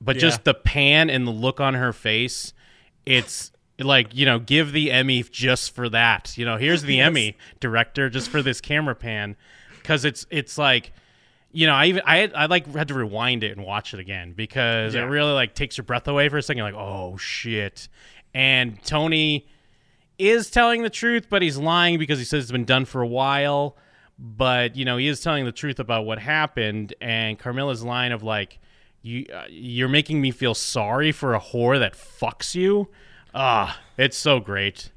[0.00, 2.52] But just the pan and the look on her face,
[3.06, 6.36] it's like you know, give the Emmy just for that.
[6.36, 9.36] You know, here's the Emmy director just for this camera pan,
[9.80, 10.92] because it's it's like
[11.52, 14.00] you know, I even I had, I like had to rewind it and watch it
[14.00, 15.02] again because Yeah.
[15.02, 16.58] it really like takes your breath away for a second.
[16.58, 17.88] You're like, oh shit!
[18.34, 19.46] And Tony
[20.18, 23.06] is telling the truth, but he's lying because he says it's been done for a
[23.06, 23.76] while.
[24.18, 26.94] But you know, he is telling the truth about what happened.
[27.00, 28.58] And Carmela's line of like,
[29.02, 32.88] "You uh, you're making me feel sorry for a whore that fucks you."
[33.34, 34.90] Ah, it's so great.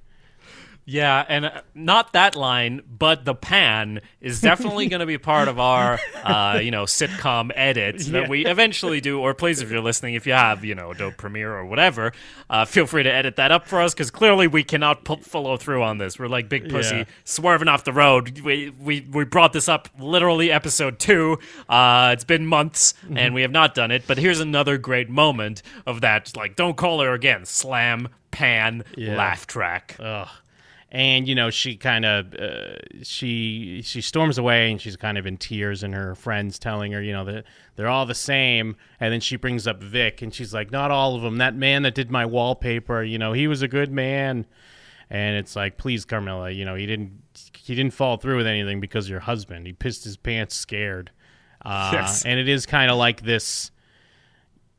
[0.87, 5.47] Yeah, and uh, not that line, but the pan is definitely going to be part
[5.47, 9.19] of our, uh, you know, sitcom edit that we eventually do.
[9.19, 12.11] Or please, if you're listening, if you have, you know, Adobe Premiere or whatever,
[12.51, 15.57] uh, feel free to edit that up for us because clearly we cannot pu- follow
[15.57, 16.19] through on this.
[16.19, 17.03] We're like big pussy Yeah.
[17.23, 18.41] swerving off the road.
[18.41, 21.39] We we we brought this up literally episode two.
[21.67, 24.03] Uh, it's been months and we have not done it.
[24.05, 26.37] But here's another great moment of that.
[26.37, 27.45] Like, don't call her again.
[27.45, 29.15] Slam pan Yeah.
[29.17, 29.95] laugh track.
[29.99, 30.27] Ugh.
[30.91, 35.25] And you know she kind of uh, she she storms away and she's kind of
[35.25, 37.43] in tears and her friends telling her you know that
[37.75, 38.77] they're all the same.
[38.99, 41.81] And then she brings up Vic and she's like not all of them that man
[41.83, 44.45] that did my wallpaper you know he was a good man.
[45.09, 47.19] And it's like please Carmela you know he didn't
[47.57, 49.65] he didn't fall through with anything because of your husband.
[49.65, 51.11] He pissed his pants scared.
[51.65, 52.23] Uh, Yes.
[52.23, 53.71] and it is kind of like this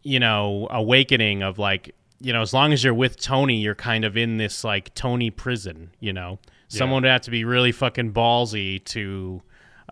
[0.02, 4.04] you know, awakening of like, you know, as long as you're with Tony, you're kind
[4.04, 6.38] of in this like Tony prison, you know.
[6.68, 9.40] Someone would have to be really fucking ballsy to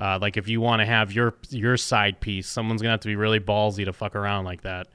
[0.00, 3.08] uh, like if you want to have your your side piece, someone's gonna have to
[3.08, 4.88] be really ballsy to fuck around like that.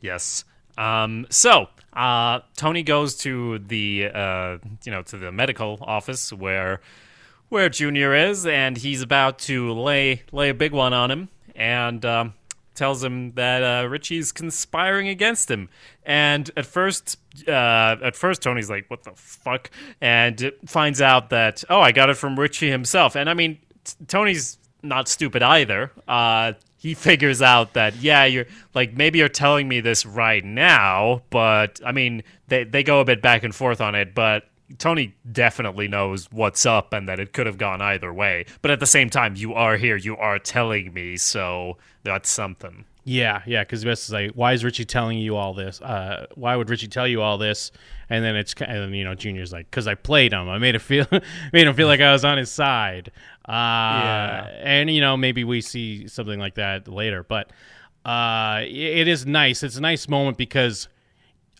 [0.00, 0.44] Yes.
[0.78, 6.80] Um, so uh, Tony goes to the uh, you know to the medical office where
[7.50, 12.04] where Junior is, and he's about to lay lay a big one on him, and
[12.06, 12.34] um,
[12.78, 15.68] tells him that uh, Richie's conspiring against him.
[16.04, 19.70] And at first, uh, at first Tony's like, "What the fuck?"
[20.00, 23.16] and finds out that oh, I got it from Richie himself.
[23.16, 25.92] And I mean, t- Tony's not stupid either.
[26.06, 31.22] Uh, he figures out that yeah, you're like maybe you're telling me this right now,
[31.30, 35.14] but I mean they they go a bit back and forth on it, but Tony
[35.32, 38.44] definitely knows what's up and that it could have gone either way.
[38.60, 42.84] But at the same time, you are here, you are telling me, so that's something.
[43.04, 45.80] Yeah, yeah, because Bess is like, why is Richie telling you all this?
[45.80, 47.72] Uh, why would Richie tell you all this?
[48.10, 50.46] And then it's and then, you know Junior's like, because I played him.
[50.50, 51.06] I made it feel
[51.52, 53.10] made him feel like I was on his side.
[53.48, 54.50] Uh, Yeah.
[54.62, 57.50] and you know maybe we see something like that later, but
[58.04, 59.62] uh, it is nice.
[59.62, 60.88] It's a nice moment because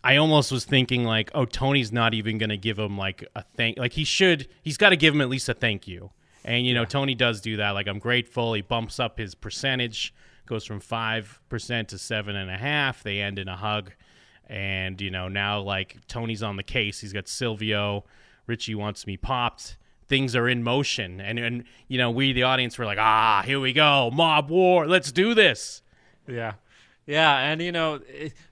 [0.03, 3.77] I almost was thinking like, oh, Tony's not even gonna give him like a thank.
[3.77, 4.47] Like he should.
[4.61, 6.11] He's got to give him at least a thank you.
[6.45, 7.71] And you know, Tony does do that.
[7.71, 8.53] Like I'm grateful.
[8.53, 10.13] He bumps up his percentage,
[10.45, 13.03] goes from five percent to seven and a half.
[13.03, 13.91] They end in a hug,
[14.47, 17.01] and you know now like Tony's on the case.
[17.01, 18.05] He's got Silvio.
[18.47, 19.77] Richie wants me popped.
[20.07, 23.59] Things are in motion, and and you know we the audience were like, ah, here
[23.59, 24.87] we go, mob war.
[24.87, 25.83] Let's do this.
[26.25, 26.53] Yeah,
[27.09, 27.99] yeah, and you know,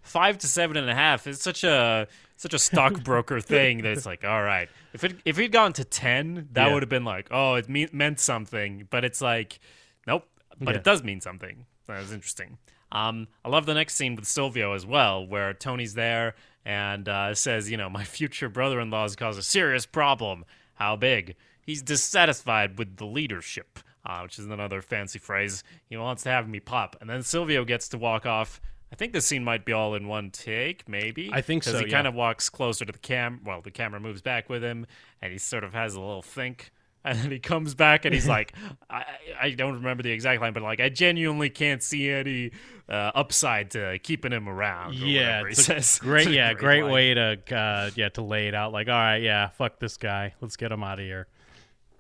[0.02, 4.06] five to seven and a half is such a such a stockbroker thing that it's
[4.06, 6.74] like, all right, if it if he'd gone to ten, that Yeah.
[6.74, 9.60] would have been like, oh, it me- meant something, but it's like,
[10.08, 10.28] nope,
[10.60, 10.78] but Yeah.
[10.80, 11.66] it does mean something.
[11.88, 12.58] That was interesting.
[12.92, 16.36] Um, I love the next scene with Silvio as well, where Tony's there
[16.66, 20.46] and uh, says, you know, my future brother-in-law has caused a serious problem.
[20.76, 21.36] How big?
[21.62, 25.64] He's dissatisfied with the leadership uh, which is another fancy phrase.
[25.90, 28.60] He wants to have me pop, and then Silvio gets to walk off.
[28.92, 31.30] I think the scene might be all in one take, maybe.
[31.34, 31.98] I think so, Because he yeah.
[31.98, 33.42] kind of walks closer to the cam.
[33.46, 34.88] Well, the camera moves back with him,
[35.22, 36.72] and he sort of has a little think,
[37.04, 38.54] and then he comes back and he's like,
[38.90, 39.04] I,
[39.42, 42.52] I don't remember the exact line, but like, I genuinely can't see any
[42.88, 44.92] uh, upside to keeping him around.
[44.92, 46.00] or Yeah, whatever he it's says.
[46.02, 46.92] great, It's yeah, great line.
[46.94, 48.72] way to, uh, yeah, to lay it out.
[48.72, 50.34] Like, all right, yeah, fuck this guy.
[50.40, 51.28] Let's get him out of here.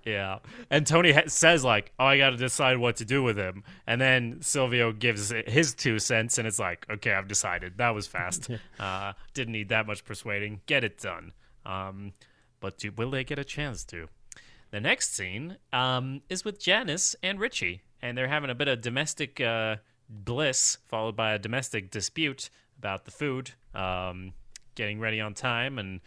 [0.07, 0.39] Yeah.
[0.69, 3.63] And Tony ha- says, like, oh, I got to decide what to do with him.
[3.85, 7.77] And then Silvio gives his two cents, and it's like, okay, I've decided.
[7.77, 8.49] That was fast.
[8.79, 10.61] uh, didn't need that much persuading.
[10.65, 11.33] Get it done.
[11.65, 12.13] Um,
[12.61, 14.07] but do, will they get a chance to?
[14.71, 18.79] The next scene um, is with Janice and Richie, and they're having a bit of
[18.79, 19.75] domestic uh,
[20.09, 24.31] bliss, followed by a domestic dispute about the food, um,
[24.75, 25.99] getting ready on time, and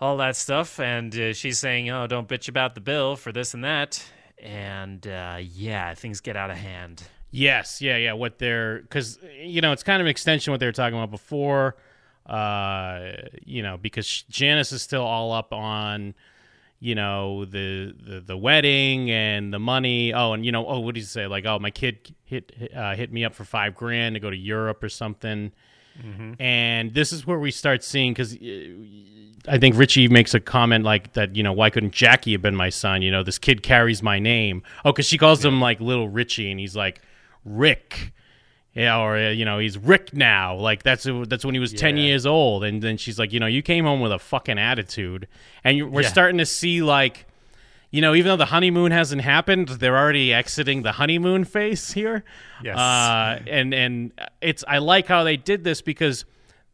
[0.00, 0.78] all that stuff.
[0.80, 4.04] And uh, she's saying, "Oh, don't bitch about the bill for this and that."
[4.38, 7.02] And uh, yeah, things get out of hand.
[7.30, 8.12] Yes, yeah, yeah.
[8.12, 10.96] What they're because you know it's kind of an extension of what they were talking
[10.96, 11.76] about before.
[12.24, 13.12] Uh,
[13.44, 16.14] you know, because Janice is still all up on
[16.80, 20.12] you know the, the the wedding and the money.
[20.12, 21.26] Oh, and you know, oh, what did you say?
[21.26, 24.36] Like, oh, my kid hit uh, hit me up for five grand to go to
[24.36, 25.52] Europe or something.
[26.38, 28.36] And this is where we start seeing because
[29.48, 31.34] I think Richie makes a comment like that.
[31.36, 33.00] You know, why couldn't Jackie have been my son?
[33.00, 34.62] You know, this kid carries my name.
[34.84, 37.00] Oh, because she calls him like little Richie, and he's like
[37.44, 38.12] Rick.
[38.76, 40.54] Yeah, or uh, you know, he's Rick now.
[40.56, 43.46] Like that's that's when he was ten years old, and then she's like, you know,
[43.46, 45.26] you came home with a fucking attitude,
[45.64, 46.08] and you, we're Yeah.
[46.08, 47.24] starting to see like,
[47.90, 52.22] you know, even though the honeymoon hasn't happened, they're already exiting the honeymoon phase here.
[52.62, 52.76] Yes.
[52.76, 54.12] uh, and and
[54.42, 56.26] it's I like how they did this because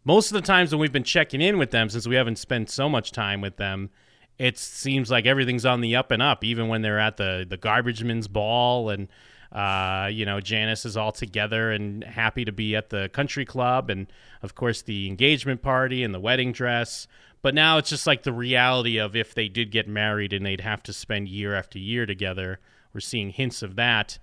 [0.05, 2.69] most of the times when we've been checking in with them, since we haven't spent
[2.69, 3.91] so much time with them,
[4.39, 6.43] it seems like everything's on the up and up.
[6.43, 9.07] Even when they're at the the garbage man's ball and.
[9.53, 13.91] Uh, you know, Janice is all together and happy to be at the country club,
[13.91, 14.07] and
[14.43, 17.07] of course the engagement party and the wedding dress.
[17.43, 20.61] But now it's just like the reality of if they did get married and they'd
[20.61, 22.61] have to spend year after year together.
[22.95, 24.19] We're seeing hints of that,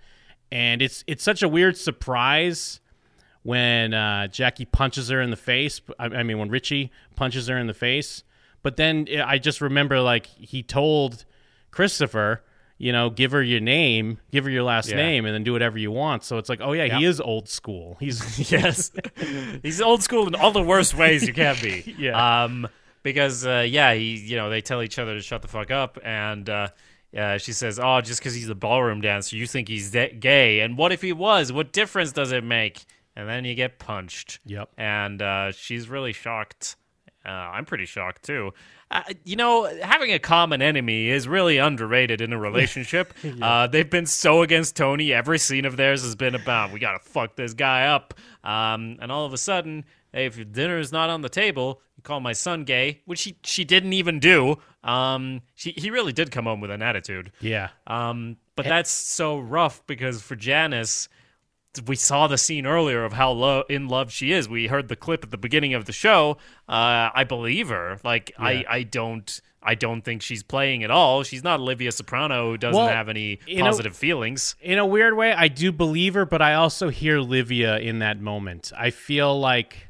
[0.52, 2.80] and it's it's such a weird surprise
[3.44, 5.82] when uh, Jackie punches her in the face.
[6.00, 8.24] I, I mean, when Richie punches her in the face.
[8.62, 11.26] But then eh, I just remember like he told
[11.72, 12.44] Christopher,
[12.80, 14.96] you know, give her your name, give her your last Yeah.
[14.96, 16.24] name, and then do whatever you want.
[16.24, 17.98] So it's like, oh yeah, he is old school.
[18.00, 18.92] He's yes,
[19.62, 21.96] he's old school in all the worst ways you can be.
[22.00, 22.44] Yeah.
[22.46, 22.68] Um,
[23.04, 26.00] because uh, yeah, he you know they tell each other to shut the fuck up,
[26.04, 26.68] and uh,
[27.18, 30.62] uh, she says, "Oh, just because he's a ballroom dancer, you think he's de- gay?
[30.62, 31.52] And what if he was?
[31.52, 34.40] What difference does it make?" And then you get punched.
[34.46, 34.70] Yep.
[34.78, 36.78] And uh, she's really shocked.
[37.26, 38.54] Uh, I'm pretty shocked too.
[38.92, 43.14] Uh, you know, having a common enemy is really underrated in a relationship.
[43.42, 45.14] uh, they've been so against Tony.
[45.14, 48.16] Every scene of theirs has been about we gotta fuck this guy up.
[48.44, 51.82] Um, and all of a sudden, hey, if your dinner is not on the table,
[51.98, 54.56] you call my son gay, which she she didn't even do.
[54.84, 57.32] Um, she he really did come home with an attitude.
[57.42, 61.10] yeah, Um, but that's so rough because for Janice,
[61.86, 64.50] we saw the scene earlier of how lo- in love she is.
[64.50, 66.38] We heard the clip at the beginning of the show.
[66.68, 68.00] Uh, I believe her.
[68.04, 69.42] Like I, I don't.
[69.62, 71.22] I don't think she's playing at all.
[71.24, 74.56] She's not Olivia Soprano who doesn't Well, have any positive feelings.
[74.62, 78.22] in a weird way, I do believe her, but I also hear Livia in that
[78.22, 78.72] moment.
[78.78, 79.86] I feel like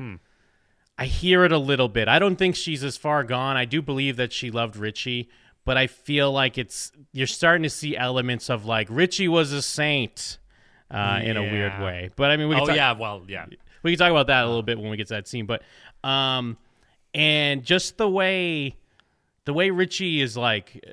[0.97, 2.07] I hear it a little bit.
[2.07, 3.57] I don't think she's as far gone.
[3.57, 5.29] I do believe that she loved Richie,
[5.65, 9.61] but I feel like it's you're starting to see elements of like Richie was a
[9.61, 10.39] saint.
[10.91, 12.09] Uh, in a weird way.
[12.15, 13.45] But I mean, we can Oh talk- yeah, well yeah.
[13.83, 15.45] we can talk about that a little bit when we get to that scene.
[15.45, 15.61] But
[16.03, 16.57] um,
[17.13, 18.75] and just the way
[19.45, 20.83] the way Richie is like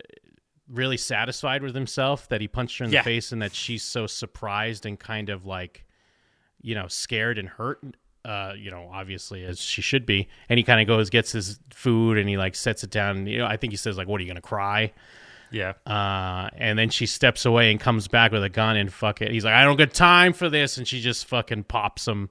[0.69, 3.01] really satisfied with himself that he punched her in Yeah.
[3.01, 5.85] the face and that she's so surprised and kind of like
[6.63, 7.81] you know scared and hurt
[8.25, 11.61] uh you know obviously as she should be and he kind of goes gets his
[11.71, 14.09] food and he like sets it down and, you know i think he says like
[14.09, 14.93] what are you gonna cry
[15.57, 15.73] Yeah.
[15.87, 19.31] uh and then she steps away and comes back with a gun and fuck it
[19.31, 22.29] he's like i don't got time for this and she just fucking pops him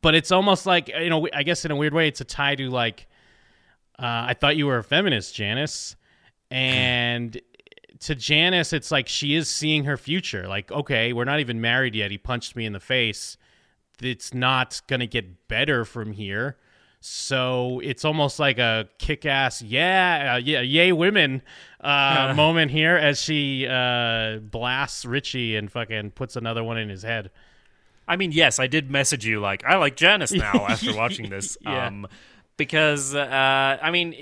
[0.00, 2.54] but it's almost like you know i guess in a weird way it's a tie
[2.54, 3.06] to like
[3.98, 5.96] uh, I thought you were a feminist, Janice.
[6.52, 7.40] And
[8.00, 10.46] to Janice, it's like she is seeing her future.
[10.46, 12.12] Like, okay, we're not even married yet.
[12.12, 13.36] He punched me in the face.
[14.00, 16.56] It's not going to get better from here.
[17.00, 21.42] So it's almost like a kick ass, yeah, uh, yeah, yay, women
[21.80, 27.02] uh, moment here as she uh, blasts Richie and fucking puts another one in his
[27.02, 27.30] head.
[28.08, 31.56] I mean, yes, I did message you like I like Janice now after watching this.
[31.68, 31.86] Yeah.
[31.86, 32.06] Um,
[32.56, 34.14] because uh, I mean,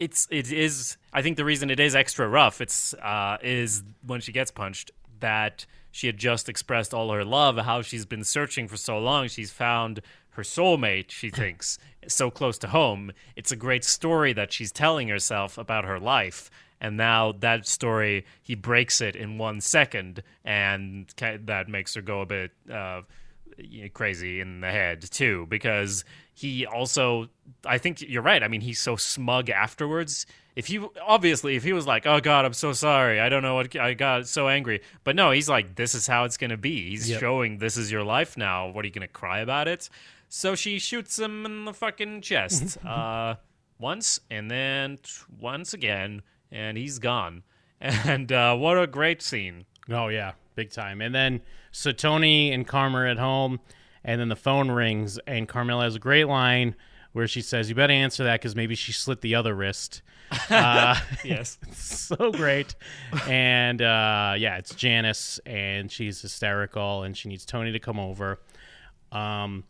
[0.00, 0.96] it's it is.
[1.12, 4.92] I think the reason it is extra rough it's uh, is when she gets punched
[5.20, 9.28] that she had just expressed all her love, how she's been searching for so long.
[9.28, 10.00] She's found
[10.32, 11.10] her soulmate.
[11.10, 11.78] She thinks
[12.08, 13.12] so close to home.
[13.36, 16.50] It's a great story that she's telling herself about her life.
[16.80, 22.22] And now that story, he breaks it in one second, and that makes her go
[22.22, 23.02] a bit uh,
[23.92, 26.04] crazy in the head too because
[26.34, 27.28] he also
[27.66, 30.24] i think you're right i mean he's so smug afterwards
[30.56, 33.54] if you obviously if he was like oh god i'm so sorry i don't know
[33.54, 36.88] what i got so angry but no he's like this is how it's gonna be
[36.90, 37.20] he's Yep.
[37.20, 39.90] showing this is your life now what are you gonna cry about it
[40.34, 43.34] so she shoots him in the fucking chest uh
[43.78, 47.42] once and then t- once again and he's gone
[47.80, 51.00] and uh what a great scene Oh yeah, big time.
[51.00, 53.60] And then so Tony and Carmen are at home,
[54.04, 56.76] and then the phone rings, and Carmela has a great line
[57.12, 60.02] where she says, "You better answer that because maybe she slit the other wrist."
[60.48, 62.74] Uh, yes so great.
[63.28, 68.40] And uh, yeah, it's Janice, and she's hysterical, and she needs Tony to come over.
[69.10, 69.64] Um,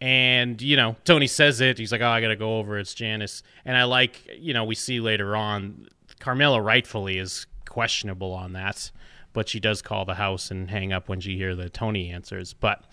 [0.00, 1.78] and you know, Tony says it.
[1.78, 4.74] He's like, "Oh, I gotta go over." It's Janice, and I like, you know, we
[4.74, 5.88] see later on,
[6.20, 8.90] Carmela rightfully is questionable on that,
[9.32, 12.52] but she does call the house and hang up when she hear the Tony answers.
[12.52, 12.84] But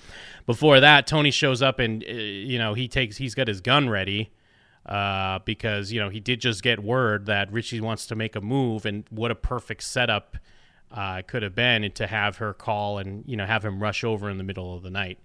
[0.46, 3.90] before that, Tony shows up, and uh, you know, he takes, he's got his gun
[3.90, 4.32] ready
[4.86, 8.42] uh, because you know he did just get word that Richie wants to make a
[8.42, 10.38] move, and what a perfect setup
[10.92, 14.30] uh, could have been to have her call and you know have him rush over
[14.30, 15.20] in the middle of the night.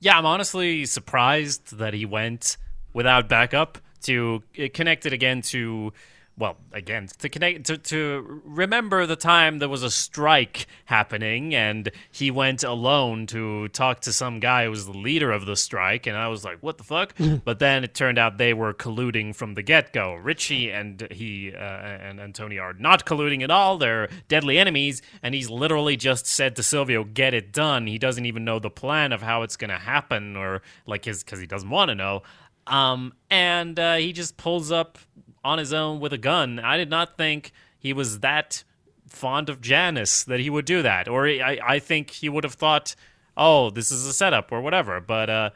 [0.00, 2.56] Yeah, I'm honestly surprised that he went
[2.92, 4.42] without backup to
[4.74, 5.92] connect it again to
[6.38, 11.90] well, again, to connect to, to remember the time there was a strike happening and
[12.12, 16.06] he went alone to talk to some guy who was the leader of the strike
[16.06, 17.14] and I was like, what the fuck?
[17.44, 20.14] but then it turned out they were colluding from the get-go.
[20.14, 23.78] Richie and he uh, and, Tony are not colluding at all.
[23.78, 28.26] They're deadly enemies and he's literally just said to Silvio, "Get it done." He doesn't
[28.26, 31.46] even know the plan of how it's going to happen or like his cuz he
[31.46, 32.22] doesn't want to know.
[32.66, 34.98] Um, and uh, he just pulls up
[35.44, 36.58] on his own with a gun.
[36.58, 38.64] I did not think he was that
[39.08, 42.54] fond of Janice that he would do that, or I, I think he would have
[42.54, 42.94] thought,
[43.36, 45.00] "Oh, this is a setup" or whatever.
[45.00, 45.50] But uh,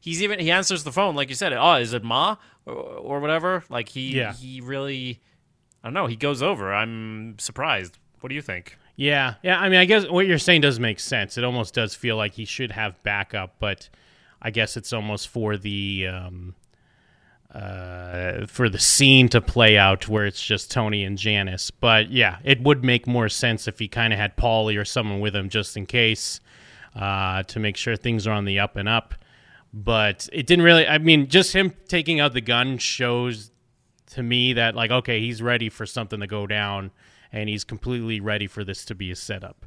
[0.00, 1.52] he's even he answers the phone like you said.
[1.52, 2.36] Oh, is it Ma
[2.66, 3.64] or, or whatever?
[3.68, 4.32] Like he Yeah.
[4.32, 5.20] he really,
[5.82, 6.06] I don't know.
[6.06, 6.72] He goes over.
[6.72, 7.98] I'm surprised.
[8.20, 8.78] What do you think?
[8.94, 9.58] Yeah, yeah.
[9.58, 11.36] I mean, I guess what you're saying does make sense.
[11.38, 13.88] It almost does feel like he should have backup, but
[14.40, 16.54] I guess it's almost for the um,
[17.54, 21.70] uh, for the scene to play out where it's just Tony and Janice.
[21.70, 25.20] But yeah, it would make more sense if he kind of had Paulie or someone
[25.20, 26.40] with him just in case
[26.94, 29.14] uh, to make sure things are on the up and up.
[29.74, 30.86] But it didn't really.
[30.86, 33.50] I mean, just him taking out the gun shows
[34.12, 36.90] to me that like okay, he's ready for something to go down,
[37.32, 39.66] and he's completely ready for this to be a setup.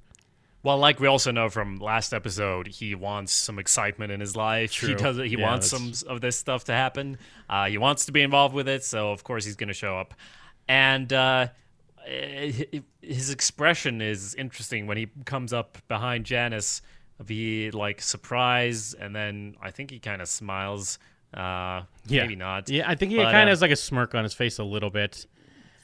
[0.65, 4.73] Well, like we also know from last episode, he wants some excitement in his life.
[4.73, 5.17] He does.
[5.17, 7.19] He Yeah, wants some of this stuff to happen.
[7.47, 9.95] Uh, he wants to be involved with it, so of course he's going to show
[9.99, 10.15] up.
[10.67, 11.49] And uh,
[12.07, 16.81] his expression is interesting when he comes up behind Janice.
[17.23, 20.97] Be like surprised, and then I think he kind of smiles.
[21.31, 22.69] Uh, Yeah, maybe not.
[22.69, 24.63] Yeah, I think he kind of uh, has like a smirk on his face a
[24.63, 25.27] little bit.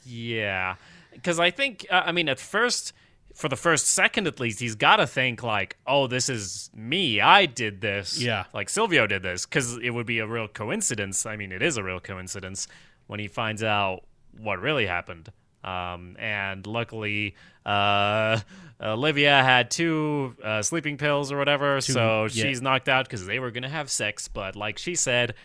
[0.06, 0.78] Yeah,
[1.14, 2.94] because I think uh, I mean at first,
[3.36, 7.20] for the first second at least, he's got to think like, "Oh, this is me.
[7.22, 8.22] I did this.
[8.22, 8.46] Yeah.
[8.54, 11.26] like Silvio did this." Because it would be a real coincidence.
[11.26, 12.68] I mean, it is a real coincidence
[13.08, 14.04] when he finds out
[14.38, 15.32] what really happened.
[15.64, 18.40] Um, and luckily, uh,
[18.82, 22.28] Olivia had two uh, sleeping pills or whatever, so yeah.
[22.30, 24.28] she's knocked out because they were gonna have sex.
[24.28, 25.36] But like she said,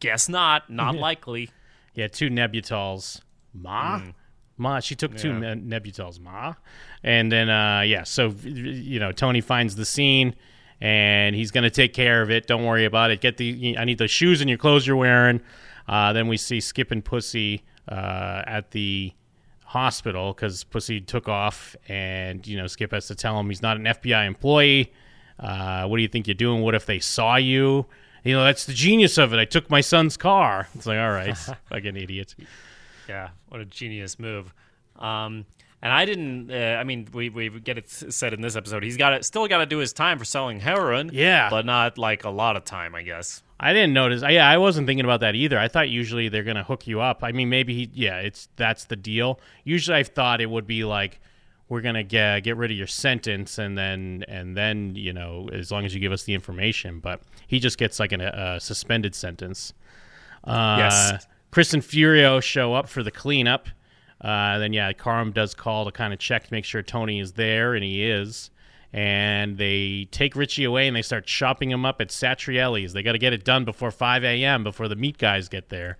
[0.00, 1.50] guess not, not likely.
[1.94, 3.20] Yeah, two Nembutals.
[3.52, 4.00] Ma?
[4.56, 4.78] Ma.
[4.78, 5.54] She took two Yeah.
[5.54, 6.20] ne- Nembutals.
[6.20, 6.54] Ma?
[7.02, 10.34] And then, uh, yeah, so, you know, Tony finds the scene
[10.80, 12.46] and he's going to take care of it.
[12.46, 13.20] Don't worry about it.
[13.20, 15.40] Get the, I need the shoes and your clothes you're wearing.
[15.86, 19.12] Uh, then we see Skip and Pussy uh, at the
[19.64, 23.76] hospital because Pussy took off and, you know, Skip has to tell him he's not
[23.76, 24.92] an FBI employee.
[25.38, 26.62] Uh, what do you think you're doing?
[26.62, 27.86] What if they saw you?
[28.24, 29.38] You know, that's the genius of it.
[29.38, 30.68] I took my son's car.
[30.74, 31.36] It's like, all right,
[31.70, 32.34] like an idiot.
[33.08, 34.52] Yeah, what a genius move.
[34.98, 35.46] Um,
[35.82, 36.50] and I didn't.
[36.50, 38.82] Uh, I mean, we we get it said in this episode.
[38.82, 41.10] He's got to still got to do his time for selling heroin.
[41.12, 41.50] Yeah.
[41.50, 43.42] but not like a lot of time, I guess.
[43.60, 44.22] I didn't notice.
[44.28, 45.58] Yeah, I wasn't thinking about that either.
[45.58, 47.24] I thought usually they're gonna hook you up.
[47.24, 47.90] I mean, maybe he.
[47.92, 49.40] Yeah, it's that's the deal.
[49.64, 51.20] Usually, I thought it would be like
[51.68, 55.70] we're gonna get get rid of your sentence and then and then you know as
[55.72, 57.00] long as you give us the information.
[57.00, 59.72] But he just gets like an, a suspended sentence.
[60.44, 61.26] Uh, Yes.
[61.50, 63.68] Chris and Furio show up for the cleanup.
[64.20, 67.32] Uh, then yeah, Carm does call to kind of check to make sure Tony is
[67.32, 68.50] there, and he is.
[68.92, 72.94] And they take Richie away and they start chopping him up at Satrielli's.
[72.94, 74.64] They got to get it done before 5 a.m.
[74.64, 75.98] before the meat guys get there.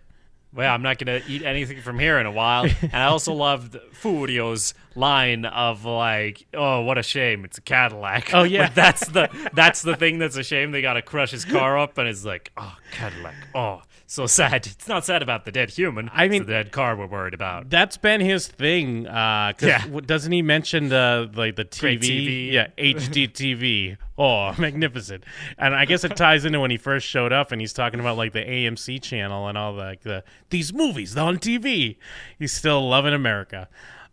[0.53, 2.64] Well, I'm not gonna eat anything from here in a while.
[2.83, 7.45] and I also loved Furio's line of like, "Oh, what a shame!
[7.45, 8.62] It's a Cadillac." Oh, yeah.
[8.62, 10.71] Like, that's the that's the thing that's a shame.
[10.71, 13.35] They got to crush his car up, and it's like, "Oh, Cadillac!
[13.55, 16.11] Oh, so sad." It's not sad about the dead human.
[16.12, 17.70] I mean- the dead car we're worried about.
[17.70, 19.06] That's been his thing.
[19.06, 19.84] Uh, 'cause Yeah.
[20.04, 21.98] doesn't he mention the like the TV?
[22.00, 22.52] TV.
[22.52, 23.96] Yeah, HD TV.
[24.20, 25.22] Oh, magnificent!
[25.59, 28.16] And I guess it ties into when he first showed up, and he's talking about
[28.16, 31.98] like the AMC channel and all the, like the these movies on TV.
[32.36, 33.68] He's still loving America.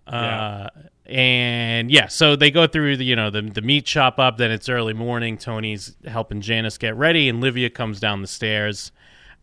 [0.05, 0.69] Uh,
[1.07, 4.37] and yeah, so they go through the you know the the meat chop up.
[4.37, 5.37] Then it's early morning.
[5.39, 8.91] Tony's helping Janice get ready, and Livia comes down the stairs.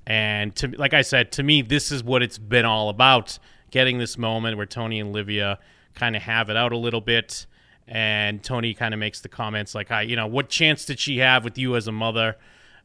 [0.07, 3.38] And to like I said, to me, this is what it's been all about:
[3.70, 5.59] getting this moment where Tony and Livia
[5.94, 7.46] kind of have it out a little bit.
[7.88, 11.18] And Tony kind of makes the comments like, "I, you know, what chance did she
[11.18, 12.36] have with you as a mother?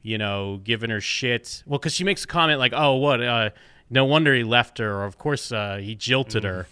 [0.02, 3.22] You know, giving her shit." Well, because she makes a comment like, "Oh, what?
[3.22, 3.50] Uh,
[3.90, 6.68] no wonder he left her, or of course uh, he jilted her."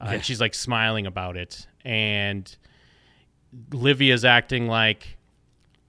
[0.00, 2.54] Uh, And she's like smiling about it, and
[3.72, 5.18] Livia's acting like,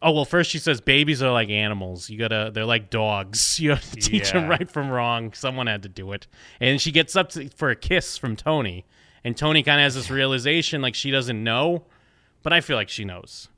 [0.02, 0.26] oh well.
[0.26, 2.10] First she says babies are like animals.
[2.10, 3.60] You gotta, they're like dogs.
[3.62, 5.34] You have to teach them right from wrong.
[5.34, 6.28] Someone had to do it.
[6.60, 8.86] And she gets up to, for a kiss from Tony,
[9.24, 11.86] and Tony kind of has this realization like she doesn't know,
[12.44, 13.50] but I feel like she knows.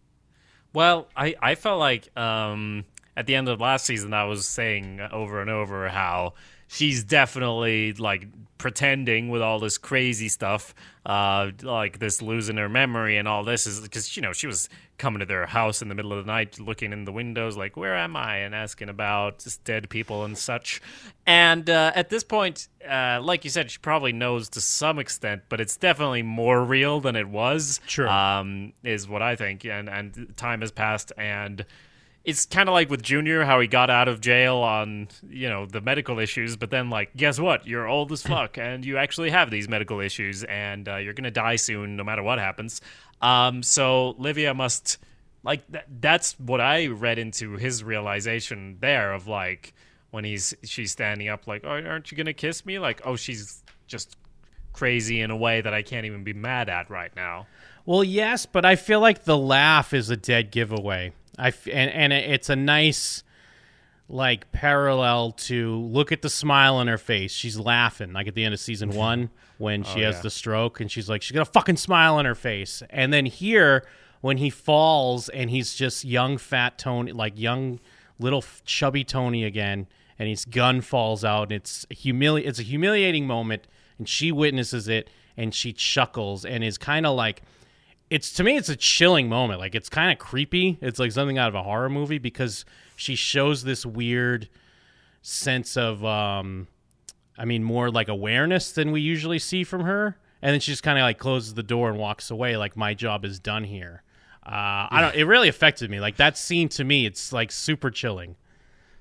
[0.74, 2.86] Well, I, I felt like um,
[3.16, 6.34] at the end of last season, I was saying over and over how
[6.74, 10.74] she's definitely like pretending with all this crazy stuff,
[11.06, 14.70] uh, like this losing her memory and all this is because you know she was
[14.98, 17.78] coming to their house in the middle of the night, looking in the windows like
[17.78, 20.82] "Where am I?" and asking about just dead people and such.
[21.28, 25.44] And uh, at this point, uh, like you said, she probably knows to some extent,
[25.50, 27.82] but it's definitely more real than it was.
[27.86, 28.08] Sure.
[28.08, 29.66] um, is what I think.
[29.66, 31.66] And and time has passed, and
[32.26, 35.66] it's kind of like with Junior, how he got out of jail on you know
[35.66, 37.68] the medical issues, but then like, guess what?
[37.68, 41.32] You're old as fuck, and you actually have these medical issues, and uh, you're gonna
[41.32, 42.82] die soon, no matter what happens.
[43.22, 44.98] Um, so Livia must
[45.44, 49.74] like th- that's what I read into his realization there of like
[50.12, 52.80] when he's she's standing up like, oh, aren't you gonna kiss me?
[52.80, 54.16] Like, oh, she's just
[54.72, 57.48] crazy in a way that I can't even be mad at right now.
[57.86, 61.12] Well, yes, but I feel like the laugh is a dead giveaway.
[61.38, 63.24] I f- and and it's a nice
[64.10, 67.32] like parallel to look at the smile on her face.
[67.32, 70.22] She's laughing like at the end of season 1 when oh, she has yeah.
[70.22, 72.84] the stroke and she's like she's got a fucking smile on her face.
[72.90, 73.86] And then here
[74.22, 77.80] when he falls and he's just young fat Tony like young
[78.20, 79.88] little chubby Tony again
[80.20, 84.88] and his gun falls out and it's humili- it's a humiliating moment and she witnesses
[84.88, 87.42] it and she chuckles and is kind of like
[88.14, 89.60] it's to me it's a chilling moment.
[89.60, 90.78] Like it's kind of creepy.
[90.82, 92.64] It's like something out of a horror movie because
[92.96, 94.48] she shows this weird
[95.24, 96.68] sense of um
[97.38, 100.16] i mean more like awareness than we usually see from her.
[100.44, 102.94] And then she just kind of like closes the door and walks away like my
[102.94, 104.04] job is done here.
[104.46, 106.00] Uh i don't it really affected me.
[106.00, 108.36] Like that scene to me it's like super chilling.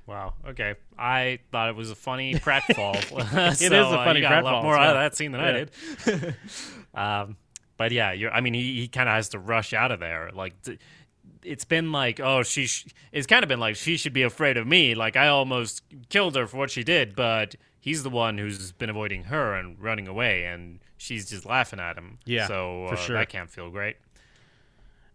[0.07, 0.35] Wow.
[0.49, 0.77] Okay.
[0.99, 2.95] I thought it was a funny pratfall.
[3.53, 5.53] it is a funny got a lot pratfall, more out of that scene than I
[5.53, 6.35] did.
[6.95, 7.37] um,
[7.83, 10.31] but yeah, you're, I mean, he, he kind of has to rush out of there.
[10.33, 10.55] Like,
[11.43, 12.67] it's been like, oh, she.
[12.69, 14.95] Sh- it's kind of been like she should be afraid of me.
[14.95, 18.89] Like I almost killed her for what she did, but he's the one who's been
[18.89, 22.21] avoiding her and running away, and she's just laughing at him.
[22.25, 23.17] Yeah, so for uh, sure.
[23.17, 23.97] that can't feel great.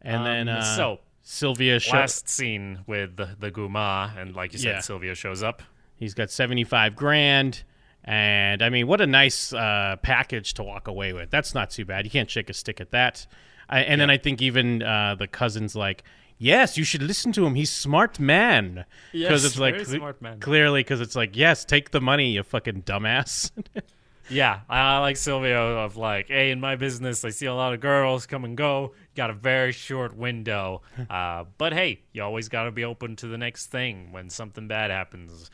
[0.01, 1.93] And then Um, uh, so Silvio shows.
[1.93, 4.79] last scene with the, the Guma, and like you said, Yeah.
[4.81, 5.63] Silvio shows up.
[5.95, 7.63] He's got 75 grand.
[8.07, 11.29] And I mean, what a nice uh, package to walk away with.
[11.29, 12.05] That's not too bad.
[12.05, 13.27] You can't shake a stick at that.
[13.69, 16.03] I, and then I think even uh, the cousin's like,
[16.37, 17.55] yes, you should listen to him.
[17.55, 18.85] He's smart man.
[19.11, 20.39] Yes, it's like very cle- smart man.
[20.39, 23.51] clearly because it's like, yes, take the money, you fucking dumbass.
[24.29, 27.79] Yeah, I like Silvio of like, hey, in my business, I see a lot of
[27.79, 28.93] girls come and go.
[29.15, 33.27] Got a very short window, uh, but hey, you always got to be open to
[33.27, 35.49] the next thing when something bad happens.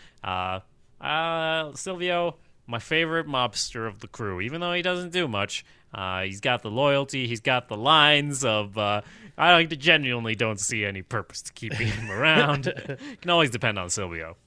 [1.04, 2.36] Uh, Silvio,
[2.66, 5.66] my favorite mobster of the crew, even though he doesn't do much.
[5.94, 7.28] Uh, he's got the loyalty.
[7.28, 8.78] He's got the lines of.
[8.78, 9.02] Uh,
[9.38, 12.66] I genuinely don't see any purpose to keeping him around.
[12.88, 14.38] You can always depend on Silvio.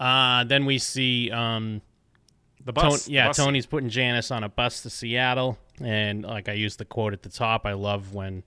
[0.00, 1.80] uh, then we see, um,
[2.64, 3.36] The bus, yeah, bus.
[3.36, 5.58] Tony's putting Janice on a bus to Seattle.
[5.80, 8.42] And like I used the quote at the top, I love when,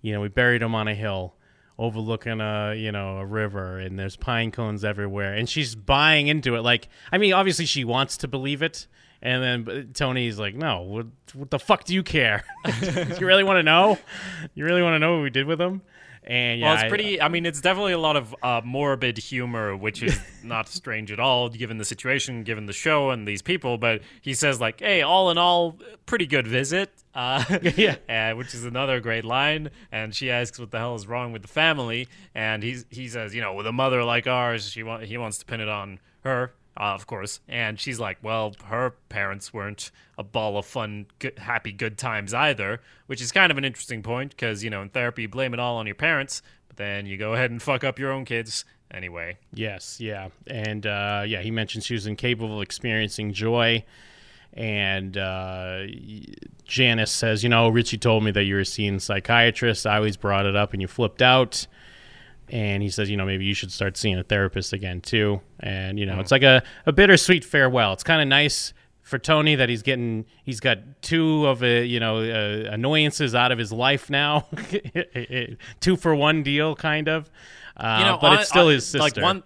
[0.00, 1.34] you know, we buried him on a hill
[1.78, 5.34] overlooking a, you know, a river and there's pine cones everywhere.
[5.34, 6.60] And she's buying into it.
[6.60, 8.86] Like, I mean, obviously she wants to believe it.
[9.20, 12.44] And then Tony's like, no, what, what the fuck do you care?
[13.18, 13.98] you really want to know?
[14.54, 15.80] You really want to know what we did with him?
[16.26, 17.20] And yeah, Well, it's pretty.
[17.20, 21.20] I mean, it's definitely a lot of uh, morbid humor, which is not strange at
[21.20, 23.76] all, given the situation, given the show, and these people.
[23.76, 27.44] But he says like, "Hey, all in all, pretty good visit." Uh,
[27.76, 27.96] Yeah.
[28.08, 29.70] uh, which is another great line.
[29.92, 33.34] And she asks, "What the hell is wrong with the family?" And he's he says,
[33.34, 36.00] "You know, with a mother like ours, she want he wants to pin it on
[36.22, 41.06] her." Uh, of course, and she's like, "Well, her parents weren't a ball of fun,
[41.20, 44.82] good, happy, good times either," which is kind of an interesting point because you know
[44.82, 47.62] in therapy you blame it all on your parents, but then you go ahead and
[47.62, 49.38] fuck up your own kids anyway.
[49.52, 53.84] Yes, yeah, and uh, yeah, he mentioned she was incapable of experiencing joy,
[54.52, 55.82] and uh,
[56.64, 59.86] Janice says, "You know, Richie told me that you were seeing psychiatrists.
[59.86, 61.68] I always brought it up, and you flipped out."
[62.50, 65.98] And he says, "You know, maybe you should start seeing a therapist again too." And
[65.98, 67.92] you know, it's like a, a bittersweet farewell.
[67.94, 68.72] It's kind of nice
[69.02, 73.50] for Tony that he's getting he's got two of a you know uh, annoyances out
[73.52, 74.46] of his life now,
[75.80, 77.30] two for one deal, kind of.
[77.76, 78.98] Uh, you know, but on- it's still on- his sister.
[79.00, 79.42] Like one.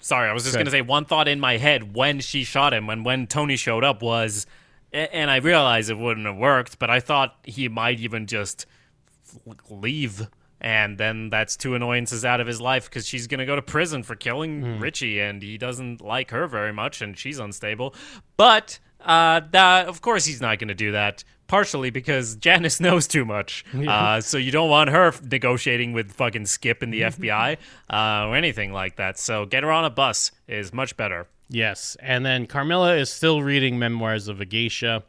[0.00, 0.60] Sorry, I was just Good.
[0.60, 3.84] gonna say one thought in my head when she shot him and when Tony showed
[3.84, 4.46] up was,
[4.92, 8.66] and I realized it wouldn't have worked, but I thought he might even just
[9.70, 10.26] leave.
[10.62, 13.62] And then that's two annoyances out of his life because she's going to go to
[13.62, 17.96] prison for killing Richie, and he doesn't like her very much, and she's unstable.
[18.36, 21.24] But uh, that, of course, he's not going to do that.
[21.48, 26.46] Partially because Janice knows too much, uh, so you don't want her negotiating with fucking
[26.46, 27.58] Skip in the FBI
[27.92, 29.18] uh, or anything like that.
[29.18, 31.26] So get her on a bus is much better.
[31.50, 35.02] Yes, and then Carmela is still reading Memoirs of a Geisha.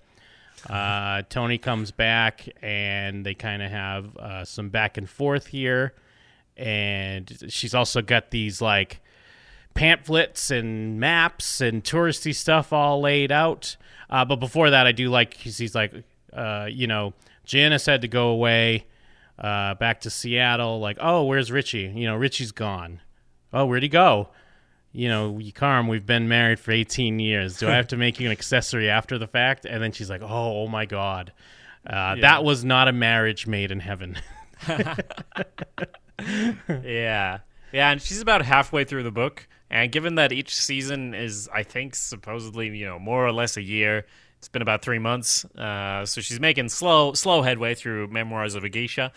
[0.70, 5.94] Uh, Tony comes back, and they kind of have uh, some back and forth here.
[6.56, 9.02] And she's also got these like
[9.74, 13.76] pamphlets and maps and touristy stuff all laid out.
[14.10, 15.94] Uh, but before that, I do like he's, like,
[16.32, 17.14] uh, you know,
[17.46, 18.86] Janice had to go away
[19.40, 20.80] uh, back to Seattle.
[20.80, 21.92] Like, oh, where's Richie?
[21.96, 23.02] You know, Richie's gone.
[23.52, 24.30] Oh, where'd he go?
[24.94, 27.58] You know, Carm, we've been married for 18 years.
[27.58, 29.66] Do I have to make you an accessory after the fact?
[29.66, 31.34] And then she's like, oh, oh my God.
[31.86, 34.18] Uh, That was not a marriage made in heaven.
[36.84, 37.40] Yeah.
[37.72, 39.48] Yeah, and she's about halfway through the book.
[39.70, 43.64] And given that each season is, I think, supposedly, you know, more or less a
[43.64, 44.06] year,
[44.44, 45.46] it's been about three months.
[45.56, 49.14] Uh, so she's making slow, slow headway through Memoirs of a Geisha.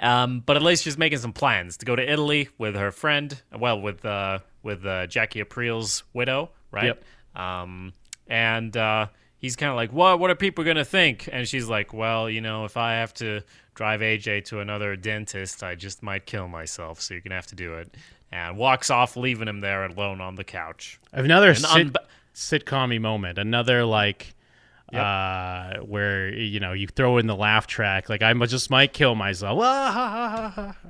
[0.00, 3.40] Um, but at least she's making some plans to go to Italy with her friend.
[3.56, 6.86] Well, with uh, with uh, Jackie Aprile's widow, right?
[6.86, 7.04] Yep.
[7.36, 7.92] Um,
[8.26, 9.06] and uh,
[9.38, 10.18] he's kind of like, "What?
[10.18, 13.42] What are people gonna think?" And she's like, "Well, you know, if I have to
[13.74, 17.00] drive AJ to another dentist, I just might kill myself.
[17.00, 17.94] So you're gonna have to do it."
[18.32, 20.98] And walks off, leaving him there alone on the couch.
[21.12, 23.38] Another sit- unba- sitcom moment.
[23.38, 24.33] Another, like,
[24.94, 28.08] uh, where, you know, you throw in the laugh track.
[28.08, 30.76] Like, I just might kill myself.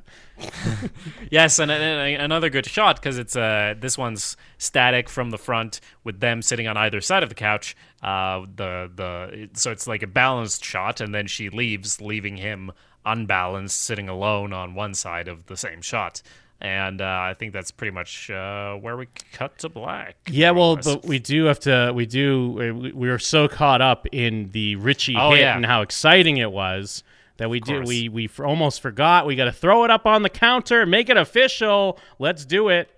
[1.31, 5.81] Yes, and, and another good shot because it's uh this one's static from the front
[6.03, 7.77] with them sitting on either side of the couch.
[8.03, 12.73] Uh, the the so it's like a balanced shot, and then she leaves, leaving him
[13.07, 16.23] unbalanced, sitting alone on one side of the same shot.
[16.65, 20.17] And uh, I think that's pretty much uh, where we cut to black.
[20.31, 21.93] Yeah, well, but we do have to.
[21.95, 22.51] We do.
[22.53, 25.57] We, we were so caught up in the Richie Oh, hit yeah.
[25.57, 27.03] and how exciting it was
[27.37, 27.87] that we did.
[27.87, 29.27] We we f- almost forgot.
[29.27, 31.99] We got to throw it up on the counter, make it official.
[32.19, 32.89] Let's do it.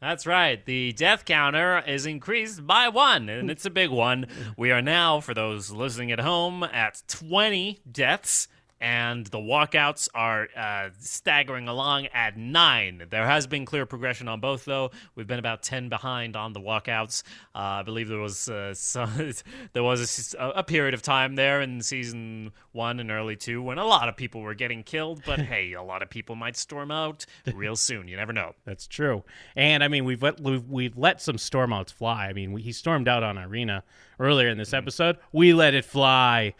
[0.00, 0.64] That's right.
[0.64, 4.26] The death counter is increased by one, and it's a big one.
[4.56, 8.48] We are now, for those listening at home, at 20 deaths,
[8.82, 13.04] and the walkouts are uh, staggering along at nine.
[13.10, 14.90] There has been clear progression on both, though.
[15.14, 17.22] We've been about 10 behind on the walkouts.
[17.54, 19.32] Uh, I believe there was uh, some,
[19.72, 23.78] there was a, a period of time there in season one and early two when
[23.78, 26.90] a lot of people were getting killed, but hey, a lot of people might storm
[26.90, 28.08] out real soon.
[28.08, 28.56] You never know.
[28.64, 29.22] That's true.
[29.54, 32.26] And I mean, we've let we've, we've let some storm outs fly.
[32.26, 33.84] I mean, we, he stormed out on Irina
[34.18, 35.18] earlier in this episode.
[35.30, 36.54] We let it fly.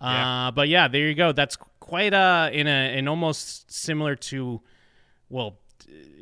[0.00, 0.48] Yeah.
[0.48, 1.32] Uh, but yeah, there you go.
[1.32, 4.60] That's quite uh in a in almost similar to
[5.28, 5.56] well,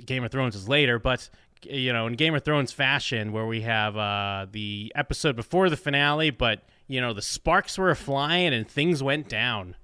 [0.05, 1.28] Game of Thrones is later, but
[1.62, 5.76] you know, in Game of Thrones fashion, where we have uh, the episode before the
[5.76, 9.76] finale, but you know, the sparks were flying and things went down.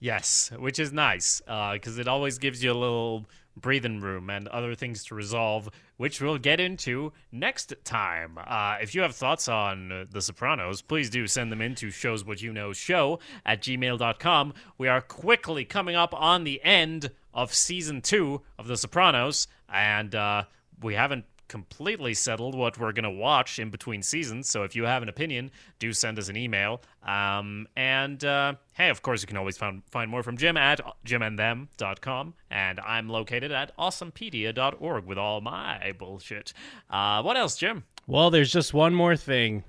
[0.00, 3.26] Yes, which is nice because it always gives you a little
[3.60, 8.38] breathing room and other things to resolve, which we'll get into next time.
[8.44, 13.20] Uh, if you have thoughts on The Sopranos, please do send them in to showswhatyouKnow
[13.44, 14.54] at gmail.com.
[14.76, 20.14] We are quickly coming up on the end of season two of The Sopranos, and
[20.14, 20.44] uh,
[20.82, 24.48] we haven't completely settled what we're going to watch in between seasons.
[24.48, 26.82] So if you have an opinion, do send us an email.
[27.02, 30.80] Um, and uh, hey, of course, you can always find, find more from Jim at
[31.06, 32.34] jimandthem.com.
[32.50, 36.52] And I'm located at awesomepedia.org with all my bullshit.
[36.90, 37.84] Uh, what else, Jim?
[38.06, 39.64] Well, there's just one more thing.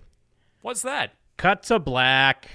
[0.62, 1.14] What's that?
[1.38, 2.50] Cut to black.